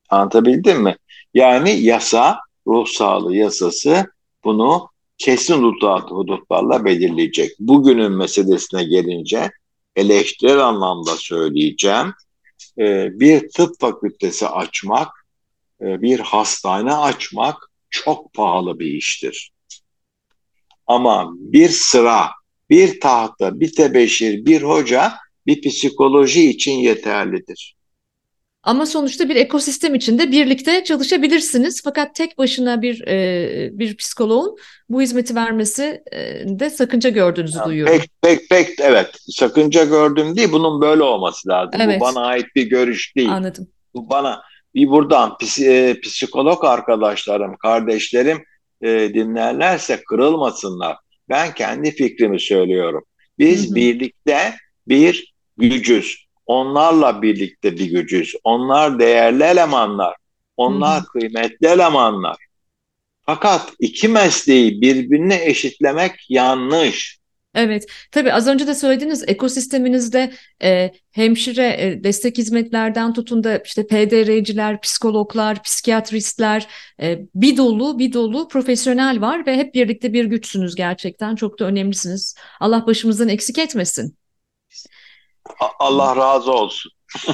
Anlatabildim 0.09 0.83
mi? 0.83 0.97
Yani 1.33 1.81
yasa 1.81 2.39
ruh 2.67 2.87
sağlığı 2.87 3.35
yasası 3.35 4.05
bunu 4.43 4.89
kesin 5.17 5.63
hudutlarla 6.11 6.85
belirleyecek. 6.85 7.51
Bugünün 7.59 8.11
meselesine 8.11 8.83
gelince 8.83 9.51
eleştirel 9.95 10.59
anlamda 10.59 11.15
söyleyeceğim. 11.17 12.13
Ee, 12.79 13.19
bir 13.19 13.49
tıp 13.49 13.79
fakültesi 13.79 14.47
açmak, 14.47 15.07
e, 15.81 16.01
bir 16.01 16.19
hastane 16.19 16.93
açmak 16.93 17.71
çok 17.89 18.33
pahalı 18.33 18.79
bir 18.79 18.93
iştir. 18.93 19.51
Ama 20.87 21.31
bir 21.35 21.69
sıra, 21.69 22.29
bir 22.69 22.99
tahta, 22.99 23.59
bir 23.59 23.75
tebeşir, 23.75 24.45
bir 24.45 24.61
hoca 24.61 25.13
bir 25.45 25.69
psikoloji 25.69 26.49
için 26.49 26.71
yeterlidir. 26.71 27.75
Ama 28.63 28.85
sonuçta 28.85 29.29
bir 29.29 29.35
ekosistem 29.35 29.95
içinde 29.95 30.31
birlikte 30.31 30.83
çalışabilirsiniz. 30.83 31.81
Fakat 31.83 32.15
tek 32.15 32.37
başına 32.37 32.81
bir 32.81 33.07
e, 33.07 33.69
bir 33.73 33.97
psikoloğun 33.97 34.55
bu 34.89 35.01
hizmeti 35.01 35.35
vermesi 35.35 36.03
e, 36.11 36.19
de 36.45 36.69
sakınca 36.69 37.09
gördüğünüzü 37.09 37.57
Yani 37.57 37.67
duyuyorum. 37.67 37.97
pek 37.97 38.09
pek 38.21 38.49
pek 38.49 38.79
evet 38.79 39.07
sakınca 39.29 39.83
gördüm 39.83 40.35
değil 40.35 40.51
bunun 40.51 40.81
böyle 40.81 41.03
olması 41.03 41.49
lazım. 41.49 41.71
Bu 41.79 41.83
Evet, 41.83 42.01
bana 42.01 42.25
ait 42.25 42.45
bir 42.55 42.69
görüş 42.69 43.15
değil. 43.15 43.29
anladım. 43.31 43.67
Bu 43.93 44.09
bana 44.09 44.41
bir 44.75 44.87
buradan 44.87 45.37
e, 45.61 45.95
psikolog 46.03 46.65
arkadaşlarım, 46.65 47.57
kardeşlerim 47.57 48.43
e, 48.81 48.89
dinlerlerse 49.13 50.01
kırılmasınlar. 50.09 50.97
Ben 51.29 51.53
kendi 51.53 51.91
fikrimi 51.91 52.39
söylüyorum. 52.39 53.03
Hı 53.05 53.23
Biz 53.39 53.71
hı, 53.71 53.75
birlikte 53.75 54.53
bir 54.87 55.33
gücüz. 55.57 56.25
Onlarla 56.51 57.21
birlikte 57.21 57.77
bir 57.77 57.85
gücüz. 57.85 58.35
Onlar 58.43 58.99
değerli 58.99 59.43
elemanlar. 59.43 60.15
Onlar 60.57 61.05
kıymetli 61.05 61.67
elemanlar. 61.67 62.37
Fakat 63.25 63.73
iki 63.79 64.07
mesleği 64.07 64.81
birbirine 64.81 65.45
eşitlemek 65.45 66.11
yanlış. 66.29 67.19
Evet, 67.55 67.85
tabii 68.11 68.33
az 68.33 68.47
önce 68.47 68.67
de 68.67 68.75
söylediğiniz 68.75 69.23
ekosisteminizde 69.27 70.33
e, 70.63 70.91
hemşire 71.11 71.67
e, 71.79 72.03
destek 72.03 72.37
hizmetlerden 72.37 73.13
tutun 73.13 73.43
da 73.43 73.57
işte 73.57 73.87
PDR'ciler, 73.87 74.81
psikologlar, 74.81 75.63
psikiyatristler 75.63 76.67
e, 77.01 77.19
bir 77.35 77.57
dolu 77.57 77.99
bir 77.99 78.13
dolu 78.13 78.47
profesyonel 78.47 79.21
var 79.21 79.47
ve 79.47 79.55
hep 79.55 79.73
birlikte 79.73 80.13
bir 80.13 80.25
güçsünüz 80.25 80.75
gerçekten 80.75 81.35
çok 81.35 81.59
da 81.59 81.65
önemlisiniz. 81.65 82.35
Allah 82.59 82.87
başımızdan 82.87 83.29
eksik 83.29 83.57
etmesin. 83.57 84.20
Allah 85.79 86.15
razı 86.15 86.51
olsun. 86.51 86.91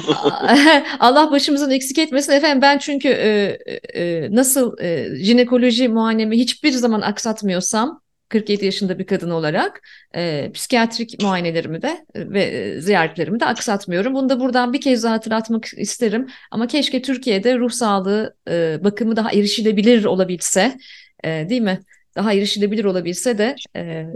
Allah 1.00 1.30
başımızdan 1.30 1.70
eksik 1.70 1.98
etmesin 1.98 2.32
efendim 2.32 2.62
ben 2.62 2.78
çünkü 2.78 3.08
e, 3.08 3.58
e, 3.94 4.28
nasıl 4.34 4.78
e, 4.78 5.16
jinekoloji 5.24 5.88
muayenemi 5.88 6.38
hiçbir 6.38 6.72
zaman 6.72 7.00
aksatmıyorsam 7.00 8.00
47 8.28 8.64
yaşında 8.64 8.98
bir 8.98 9.06
kadın 9.06 9.30
olarak 9.30 9.80
e, 10.14 10.52
psikiyatrik 10.52 11.22
muayenelerimi 11.22 11.82
de 11.82 12.06
e, 12.14 12.30
ve 12.30 12.42
e, 12.42 12.80
ziyaretlerimi 12.80 13.40
de 13.40 13.44
aksatmıyorum. 13.44 14.14
Bunu 14.14 14.28
da 14.28 14.40
buradan 14.40 14.72
bir 14.72 14.80
kez 14.80 15.04
daha 15.04 15.12
hatırlatmak 15.12 15.66
isterim. 15.76 16.28
Ama 16.50 16.66
keşke 16.66 17.02
Türkiye'de 17.02 17.58
ruh 17.58 17.70
sağlığı 17.70 18.36
e, 18.48 18.84
bakımı 18.84 19.16
daha 19.16 19.32
erişilebilir 19.32 20.04
olabilse, 20.04 20.76
e, 21.24 21.46
değil 21.48 21.62
mi? 21.62 21.80
Daha 22.16 22.32
erişilebilir 22.32 22.84
olabilse 22.84 23.38
de 23.38 23.56
e, 23.76 24.06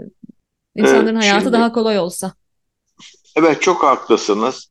insanların 0.75 1.15
hayatı 1.15 1.41
şimdi 1.41 1.53
daha 1.53 1.71
kolay 1.71 1.99
olsa. 1.99 2.33
Evet 3.35 3.61
çok 3.61 3.83
haklısınız. 3.83 4.69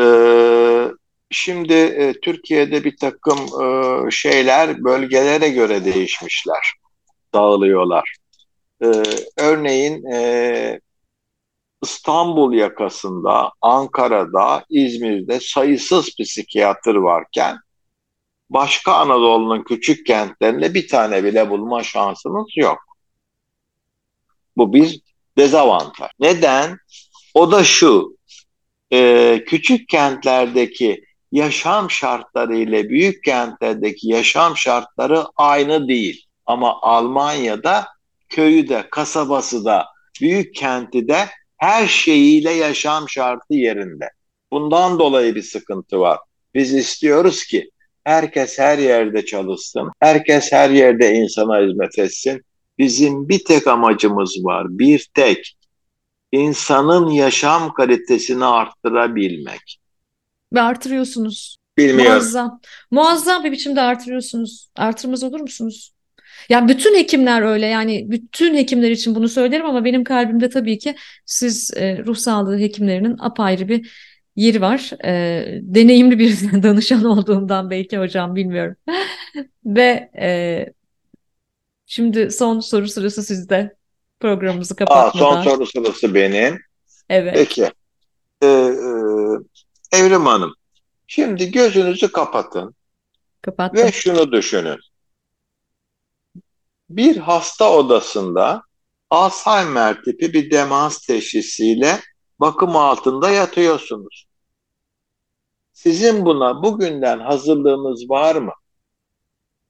Ee, 0.00 0.88
şimdi 1.30 1.72
e, 1.72 2.20
Türkiye'de 2.20 2.84
bir 2.84 2.96
takım 2.96 3.38
e, 3.62 4.10
şeyler 4.10 4.84
bölgelere 4.84 5.48
göre 5.48 5.84
değişmişler, 5.84 6.74
dağılıyorlar. 7.34 8.16
Ee, 8.82 9.02
örneğin 9.38 10.04
e, 10.12 10.80
İstanbul 11.82 12.52
yakasında, 12.52 13.52
Ankara'da, 13.60 14.64
İzmir'de 14.70 15.40
sayısız 15.40 16.16
psikiyatr 16.20 16.94
varken 16.94 17.58
başka 18.50 18.92
Anadolu'nun 18.92 19.64
küçük 19.64 20.06
kentlerinde 20.06 20.74
bir 20.74 20.88
tane 20.88 21.24
bile 21.24 21.50
bulma 21.50 21.82
şansınız 21.82 22.46
yok. 22.56 22.78
Bu 24.56 24.72
bir 24.72 25.00
dezavantaj. 25.38 26.10
Neden? 26.20 26.78
O 27.34 27.52
da 27.52 27.64
şu, 27.64 28.16
e, 28.92 29.44
küçük 29.46 29.88
kentlerdeki 29.88 31.04
yaşam 31.32 31.90
şartları 31.90 32.56
ile 32.56 32.88
büyük 32.88 33.24
kentlerdeki 33.24 34.08
yaşam 34.08 34.56
şartları 34.56 35.24
aynı 35.36 35.88
değil. 35.88 36.24
Ama 36.46 36.80
Almanya'da 36.82 37.86
köyü 38.28 38.68
de, 38.68 38.84
kasabası 38.90 39.64
da, 39.64 39.86
büyük 40.20 40.54
kenti 40.54 41.08
de 41.08 41.28
her 41.56 41.86
şeyiyle 41.86 42.50
yaşam 42.50 43.08
şartı 43.08 43.54
yerinde. 43.54 44.10
Bundan 44.52 44.98
dolayı 44.98 45.34
bir 45.34 45.42
sıkıntı 45.42 46.00
var. 46.00 46.18
Biz 46.54 46.74
istiyoruz 46.74 47.44
ki 47.44 47.70
herkes 48.04 48.58
her 48.58 48.78
yerde 48.78 49.24
çalışsın, 49.24 49.90
herkes 50.00 50.52
her 50.52 50.70
yerde 50.70 51.14
insana 51.14 51.60
hizmet 51.60 51.98
etsin. 51.98 52.42
Bizim 52.78 53.28
bir 53.28 53.44
tek 53.44 53.66
amacımız 53.66 54.44
var, 54.44 54.66
bir 54.70 55.08
tek 55.14 55.56
insanın 56.34 57.10
yaşam 57.10 57.72
kalitesini 57.72 58.44
arttırabilmek. 58.44 59.78
Ve 60.52 60.60
artırıyorsunuz. 60.60 61.56
Bilmiyorum. 61.78 62.12
Muazzam. 62.12 62.60
Muazzam 62.90 63.44
bir 63.44 63.52
biçimde 63.52 63.80
artırıyorsunuz. 63.80 64.68
Artırmaz 64.76 65.22
olur 65.22 65.40
musunuz? 65.40 65.94
Ya 66.48 66.68
bütün 66.68 66.94
hekimler 66.94 67.42
öyle 67.42 67.66
yani 67.66 68.10
bütün 68.10 68.54
hekimler 68.54 68.90
için 68.90 69.14
bunu 69.14 69.28
söylerim 69.28 69.66
ama 69.66 69.84
benim 69.84 70.04
kalbimde 70.04 70.48
tabii 70.48 70.78
ki 70.78 70.94
siz 71.26 71.70
e, 71.76 71.98
ruh 72.06 72.16
sağlığı 72.16 72.58
hekimlerinin 72.58 73.16
apayrı 73.18 73.68
bir 73.68 73.90
yeri 74.36 74.60
var. 74.60 74.90
E, 75.04 75.44
deneyimli 75.62 76.18
bir 76.18 76.62
danışan 76.62 77.04
olduğumdan 77.04 77.70
belki 77.70 77.98
hocam 77.98 78.36
bilmiyorum. 78.36 78.76
Ve 79.64 80.10
e, 80.20 80.66
şimdi 81.86 82.30
son 82.30 82.60
soru 82.60 82.88
sırası 82.88 83.22
sizde 83.22 83.76
programımızı 84.28 84.74
Aa, 84.74 84.76
son 84.76 84.86
kapatmadan. 84.86 85.42
soru 85.42 85.66
sırası 85.66 86.14
benim. 86.14 86.58
Evet, 87.08 87.34
Peki. 87.34 87.70
Ee, 88.42 88.46
e, 88.46 89.98
Evrim 89.98 90.26
Hanım, 90.26 90.54
şimdi 91.06 91.50
gözünüzü 91.50 92.12
kapatın 92.12 92.66
ve 92.68 92.72
kapattım. 93.42 93.92
şunu 93.92 94.32
düşünün. 94.32 94.78
Bir 96.90 97.16
hasta 97.16 97.72
odasında 97.72 98.62
Alzheimer 99.10 100.02
tipi 100.02 100.32
bir 100.32 100.50
demans 100.50 100.98
teşhisiyle 101.06 102.00
bakım 102.40 102.76
altında 102.76 103.30
yatıyorsunuz. 103.30 104.26
Sizin 105.72 106.24
buna 106.26 106.62
bugünden 106.62 107.18
hazırlığınız 107.20 108.10
var 108.10 108.36
mı? 108.36 108.52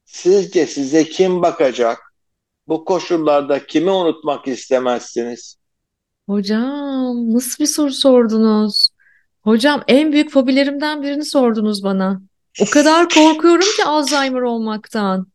Sizce 0.05 0.67
size 0.67 1.05
kim 1.05 1.43
bakacak? 1.43 2.04
Bu 2.69 2.85
koşullarda 2.85 3.67
kimi 3.67 3.91
unutmak 3.91 4.49
istemezsiniz? 4.49 5.57
Hocam 6.29 7.33
nasıl 7.35 7.65
bir 7.65 7.69
soru 7.69 7.93
sordunuz? 7.93 8.91
Hocam 9.43 9.83
en 9.89 10.13
büyük 10.13 10.31
fobilerimden 10.31 11.03
birini 11.03 11.25
sordunuz 11.25 11.85
bana. 11.85 12.23
O 12.61 12.65
kadar 12.71 13.09
korkuyorum 13.09 13.67
ki 13.77 13.85
Alzheimer 13.85 14.41
olmaktan. 14.41 15.27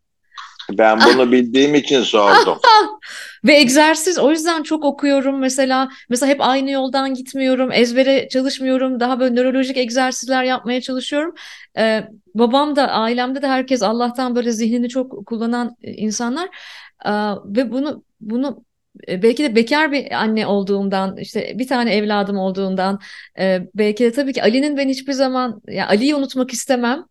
Ben 0.72 1.00
bunu 1.00 1.32
bildiğim 1.32 1.76
için 1.76 2.04
sordum. 2.04 2.58
Ve 3.46 3.54
egzersiz 3.54 4.20
o 4.20 4.32
yüzden 4.32 4.64
çok 4.64 4.86
okuyorum 4.86 5.40
mesela. 5.40 5.90
Mesela 6.10 6.30
hep 6.30 6.42
aynı 6.42 6.72
yoldan 6.72 7.14
gitmiyorum, 7.14 7.72
ezbere 7.72 8.28
çalışmıyorum. 8.30 9.00
Daha 9.00 9.20
böyle 9.20 9.36
nörolojik 9.36 9.78
egzersizler 9.78 10.44
yapmaya 10.44 10.82
çalışıyorum. 10.82 11.34
Ee, 11.78 12.04
babam 12.36 12.76
da 12.76 12.88
ailemde 12.88 13.42
de 13.42 13.48
herkes 13.48 13.84
Allah'tan 13.84 14.36
böyle 14.36 14.52
zihnini 14.52 14.90
çok 14.90 15.26
kullanan 15.26 15.76
e, 15.82 15.92
insanlar. 15.92 16.50
Ve 17.46 17.72
bunu 17.72 18.04
bunu 18.22 18.66
e, 19.08 19.24
belki 19.24 19.44
de 19.44 19.56
bekar 19.56 19.92
bir 19.92 20.12
anne 20.12 20.48
olduğumdan, 20.48 21.18
işte 21.18 21.60
bir 21.60 21.68
tane 21.68 21.96
evladım 21.96 22.38
olduğundan, 22.38 23.00
belki 23.76 24.04
de 24.04 24.12
tabii 24.12 24.34
ki 24.34 24.44
Ali'nin 24.44 24.78
ben 24.78 24.90
hiçbir 24.90 25.14
zaman, 25.14 25.62
ya 25.68 25.88
Ali'yi 25.88 26.16
unutmak 26.16 26.54
istemem. 26.54 27.06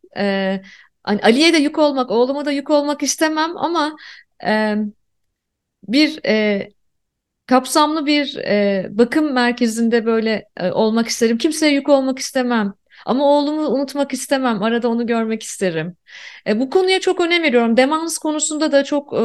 Hani 1.05 1.20
Ali'ye 1.22 1.53
de 1.53 1.57
yük 1.59 1.79
olmak, 1.79 2.11
oğluma 2.11 2.44
da 2.44 2.51
yük 2.51 2.70
olmak 2.70 3.03
istemem 3.03 3.57
ama 3.57 3.96
bir 5.88 6.20
kapsamlı 7.46 8.07
bir 8.07 8.37
bakım 8.98 9.33
merkezinde 9.33 10.07
böyle 10.07 10.48
olmak 10.72 11.09
isterim. 11.09 11.38
Kimseye 11.38 11.72
yük 11.72 11.88
olmak 11.88 12.18
istemem. 12.18 12.74
Ama 13.09 13.25
oğlumu 13.25 13.68
unutmak 13.68 14.12
istemem. 14.12 14.62
Arada 14.62 14.88
onu 14.88 15.07
görmek 15.07 15.42
isterim. 15.42 15.97
E, 16.47 16.61
bu 16.61 16.71
konuya 16.71 17.01
çok 17.01 17.21
önem 17.21 17.42
veriyorum. 17.42 17.77
Demans 17.77 18.18
konusunda 18.18 18.73
da 18.73 18.85
çok 18.85 19.12
e, 19.12 19.18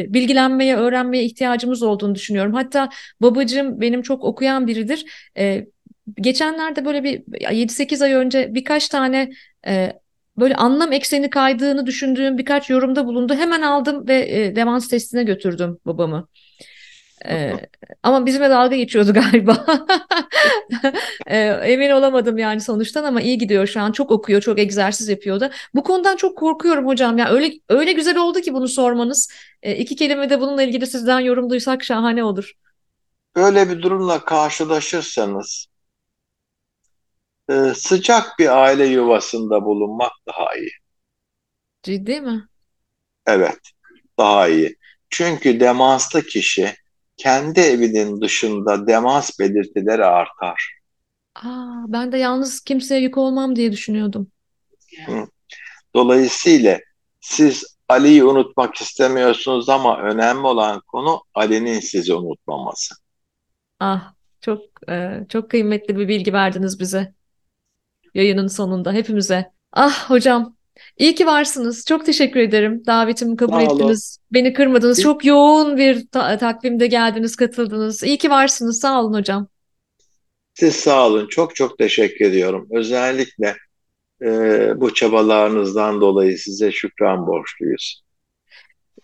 e, 0.00 0.06
bilgilenmeye, 0.14 0.76
öğrenmeye 0.76 1.24
ihtiyacımız 1.24 1.82
olduğunu 1.82 2.14
düşünüyorum. 2.14 2.54
Hatta 2.54 2.88
babacığım 3.20 3.80
benim 3.80 4.02
çok 4.02 4.24
okuyan 4.24 4.66
biridir. 4.66 5.04
E, 5.38 5.66
geçenlerde 6.14 6.84
böyle 6.84 7.04
bir 7.04 7.22
7-8 7.50 8.02
ay 8.02 8.12
önce 8.12 8.54
birkaç 8.54 8.88
tane 8.88 9.30
e, 9.66 9.92
böyle 10.36 10.54
anlam 10.54 10.92
ekseni 10.92 11.30
kaydığını 11.30 11.86
düşündüğüm 11.86 12.38
birkaç 12.38 12.70
yorumda 12.70 13.06
bulundu. 13.06 13.34
Hemen 13.34 13.62
aldım 13.62 14.08
ve 14.08 14.42
e, 14.44 14.56
demans 14.56 14.88
testine 14.88 15.22
götürdüm 15.22 15.78
babamı. 15.86 16.28
Ee, 17.26 17.52
ama 18.02 18.26
bizimle 18.26 18.50
dalga 18.50 18.76
geçiyordu 18.76 19.12
galiba. 19.14 19.64
Ee, 21.26 21.38
emin 21.64 21.90
olamadım 21.90 22.38
yani 22.38 22.60
sonuçtan 22.60 23.04
ama 23.04 23.20
iyi 23.22 23.38
gidiyor 23.38 23.66
şu 23.66 23.80
an. 23.80 23.92
Çok 23.92 24.10
okuyor, 24.10 24.40
çok 24.40 24.58
egzersiz 24.58 25.08
yapıyor 25.08 25.40
da. 25.40 25.50
Bu 25.74 25.82
konudan 25.82 26.16
çok 26.16 26.38
korkuyorum 26.38 26.86
hocam. 26.86 27.18
Ya 27.18 27.28
öyle 27.30 27.52
öyle 27.68 27.92
güzel 27.92 28.16
oldu 28.16 28.40
ki 28.40 28.54
bunu 28.54 28.68
sormanız. 28.68 29.32
Ee, 29.62 29.76
iki 29.76 29.96
kelime 29.96 30.30
de 30.30 30.40
bununla 30.40 30.62
ilgili 30.62 30.86
sizden 30.86 31.20
yorum 31.20 31.50
duysak 31.50 31.84
şahane 31.84 32.24
olur. 32.24 32.52
Böyle 33.36 33.68
bir 33.70 33.82
durumla 33.82 34.24
karşılaşırsanız 34.24 35.66
e, 37.50 37.74
sıcak 37.74 38.38
bir 38.38 38.62
aile 38.62 38.86
yuvasında 38.86 39.64
bulunmak 39.64 40.12
daha 40.26 40.54
iyi. 40.56 40.70
Ciddi 41.82 42.20
mi? 42.20 42.48
Evet, 43.26 43.58
daha 44.18 44.48
iyi. 44.48 44.76
Çünkü 45.10 45.60
demanslı 45.60 46.22
kişi 46.22 46.74
kendi 47.18 47.60
evinin 47.60 48.20
dışında 48.20 48.86
demans 48.86 49.40
belirtileri 49.40 50.04
artar. 50.04 50.78
Aa, 51.34 51.84
ben 51.88 52.12
de 52.12 52.18
yalnız 52.18 52.60
kimseye 52.60 53.00
yük 53.00 53.18
olmam 53.18 53.56
diye 53.56 53.72
düşünüyordum. 53.72 54.30
Hı. 55.06 55.26
Dolayısıyla 55.94 56.78
siz 57.20 57.78
Ali'yi 57.88 58.24
unutmak 58.24 58.76
istemiyorsunuz 58.76 59.68
ama 59.68 60.02
önemli 60.02 60.46
olan 60.46 60.82
konu 60.86 61.22
Ali'nin 61.34 61.80
sizi 61.80 62.14
unutmaması. 62.14 62.94
Ah, 63.80 64.14
çok 64.40 64.90
e, 64.90 65.20
çok 65.28 65.50
kıymetli 65.50 65.96
bir 65.98 66.08
bilgi 66.08 66.32
verdiniz 66.32 66.80
bize 66.80 67.14
yayının 68.14 68.46
sonunda 68.46 68.92
hepimize. 68.92 69.52
Ah 69.72 70.10
hocam, 70.10 70.56
iyi 70.98 71.14
ki 71.14 71.26
varsınız. 71.26 71.84
Çok 71.88 72.06
teşekkür 72.06 72.40
ederim. 72.40 72.82
Davetimi 72.86 73.36
kabul 73.36 73.60
ettiniz. 73.60 74.18
Beni 74.32 74.52
kırmadınız. 74.52 75.02
Çok 75.02 75.24
yoğun 75.24 75.76
bir 75.76 76.06
ta- 76.06 76.38
takvimde 76.38 76.86
geldiniz, 76.86 77.36
katıldınız. 77.36 78.02
İyi 78.04 78.18
ki 78.18 78.30
varsınız. 78.30 78.80
Sağ 78.80 79.00
olun 79.00 79.14
hocam. 79.14 79.48
Siz 80.54 80.76
sağ 80.76 81.06
olun. 81.06 81.26
Çok 81.28 81.56
çok 81.56 81.78
teşekkür 81.78 82.24
ediyorum. 82.24 82.68
Özellikle 82.72 83.56
e, 84.22 84.26
bu 84.80 84.94
çabalarınızdan 84.94 86.00
dolayı 86.00 86.38
size 86.38 86.72
şükran 86.72 87.26
borçluyuz. 87.26 88.02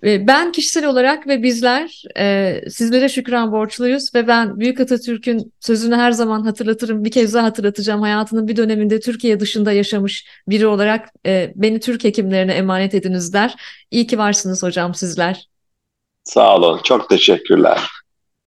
Ve 0.04 0.26
Ben 0.26 0.52
kişisel 0.52 0.86
olarak 0.86 1.26
ve 1.26 1.42
bizler 1.42 2.02
e, 2.18 2.60
sizlere 2.70 3.08
şükran 3.08 3.52
borçluyuz 3.52 4.14
ve 4.14 4.26
ben 4.26 4.60
Büyük 4.60 4.80
Atatürk'ün 4.80 5.52
sözünü 5.60 5.94
her 5.94 6.12
zaman 6.12 6.42
hatırlatırım. 6.42 7.04
Bir 7.04 7.10
kez 7.10 7.34
daha 7.34 7.44
hatırlatacağım. 7.44 8.00
Hayatının 8.02 8.48
bir 8.48 8.56
döneminde 8.56 9.00
Türkiye 9.00 9.40
dışında 9.40 9.72
yaşamış 9.72 10.26
biri 10.48 10.66
olarak 10.66 11.08
e, 11.26 11.52
beni 11.56 11.80
Türk 11.80 12.04
hekimlerine 12.04 12.52
emanet 12.52 12.94
ediniz 12.94 13.32
der. 13.32 13.54
İyi 13.90 14.06
ki 14.06 14.18
varsınız 14.18 14.62
hocam 14.62 14.94
sizler. 14.94 15.48
Sağ 16.24 16.56
olun. 16.56 16.80
Çok 16.84 17.10
teşekkürler. 17.10 17.80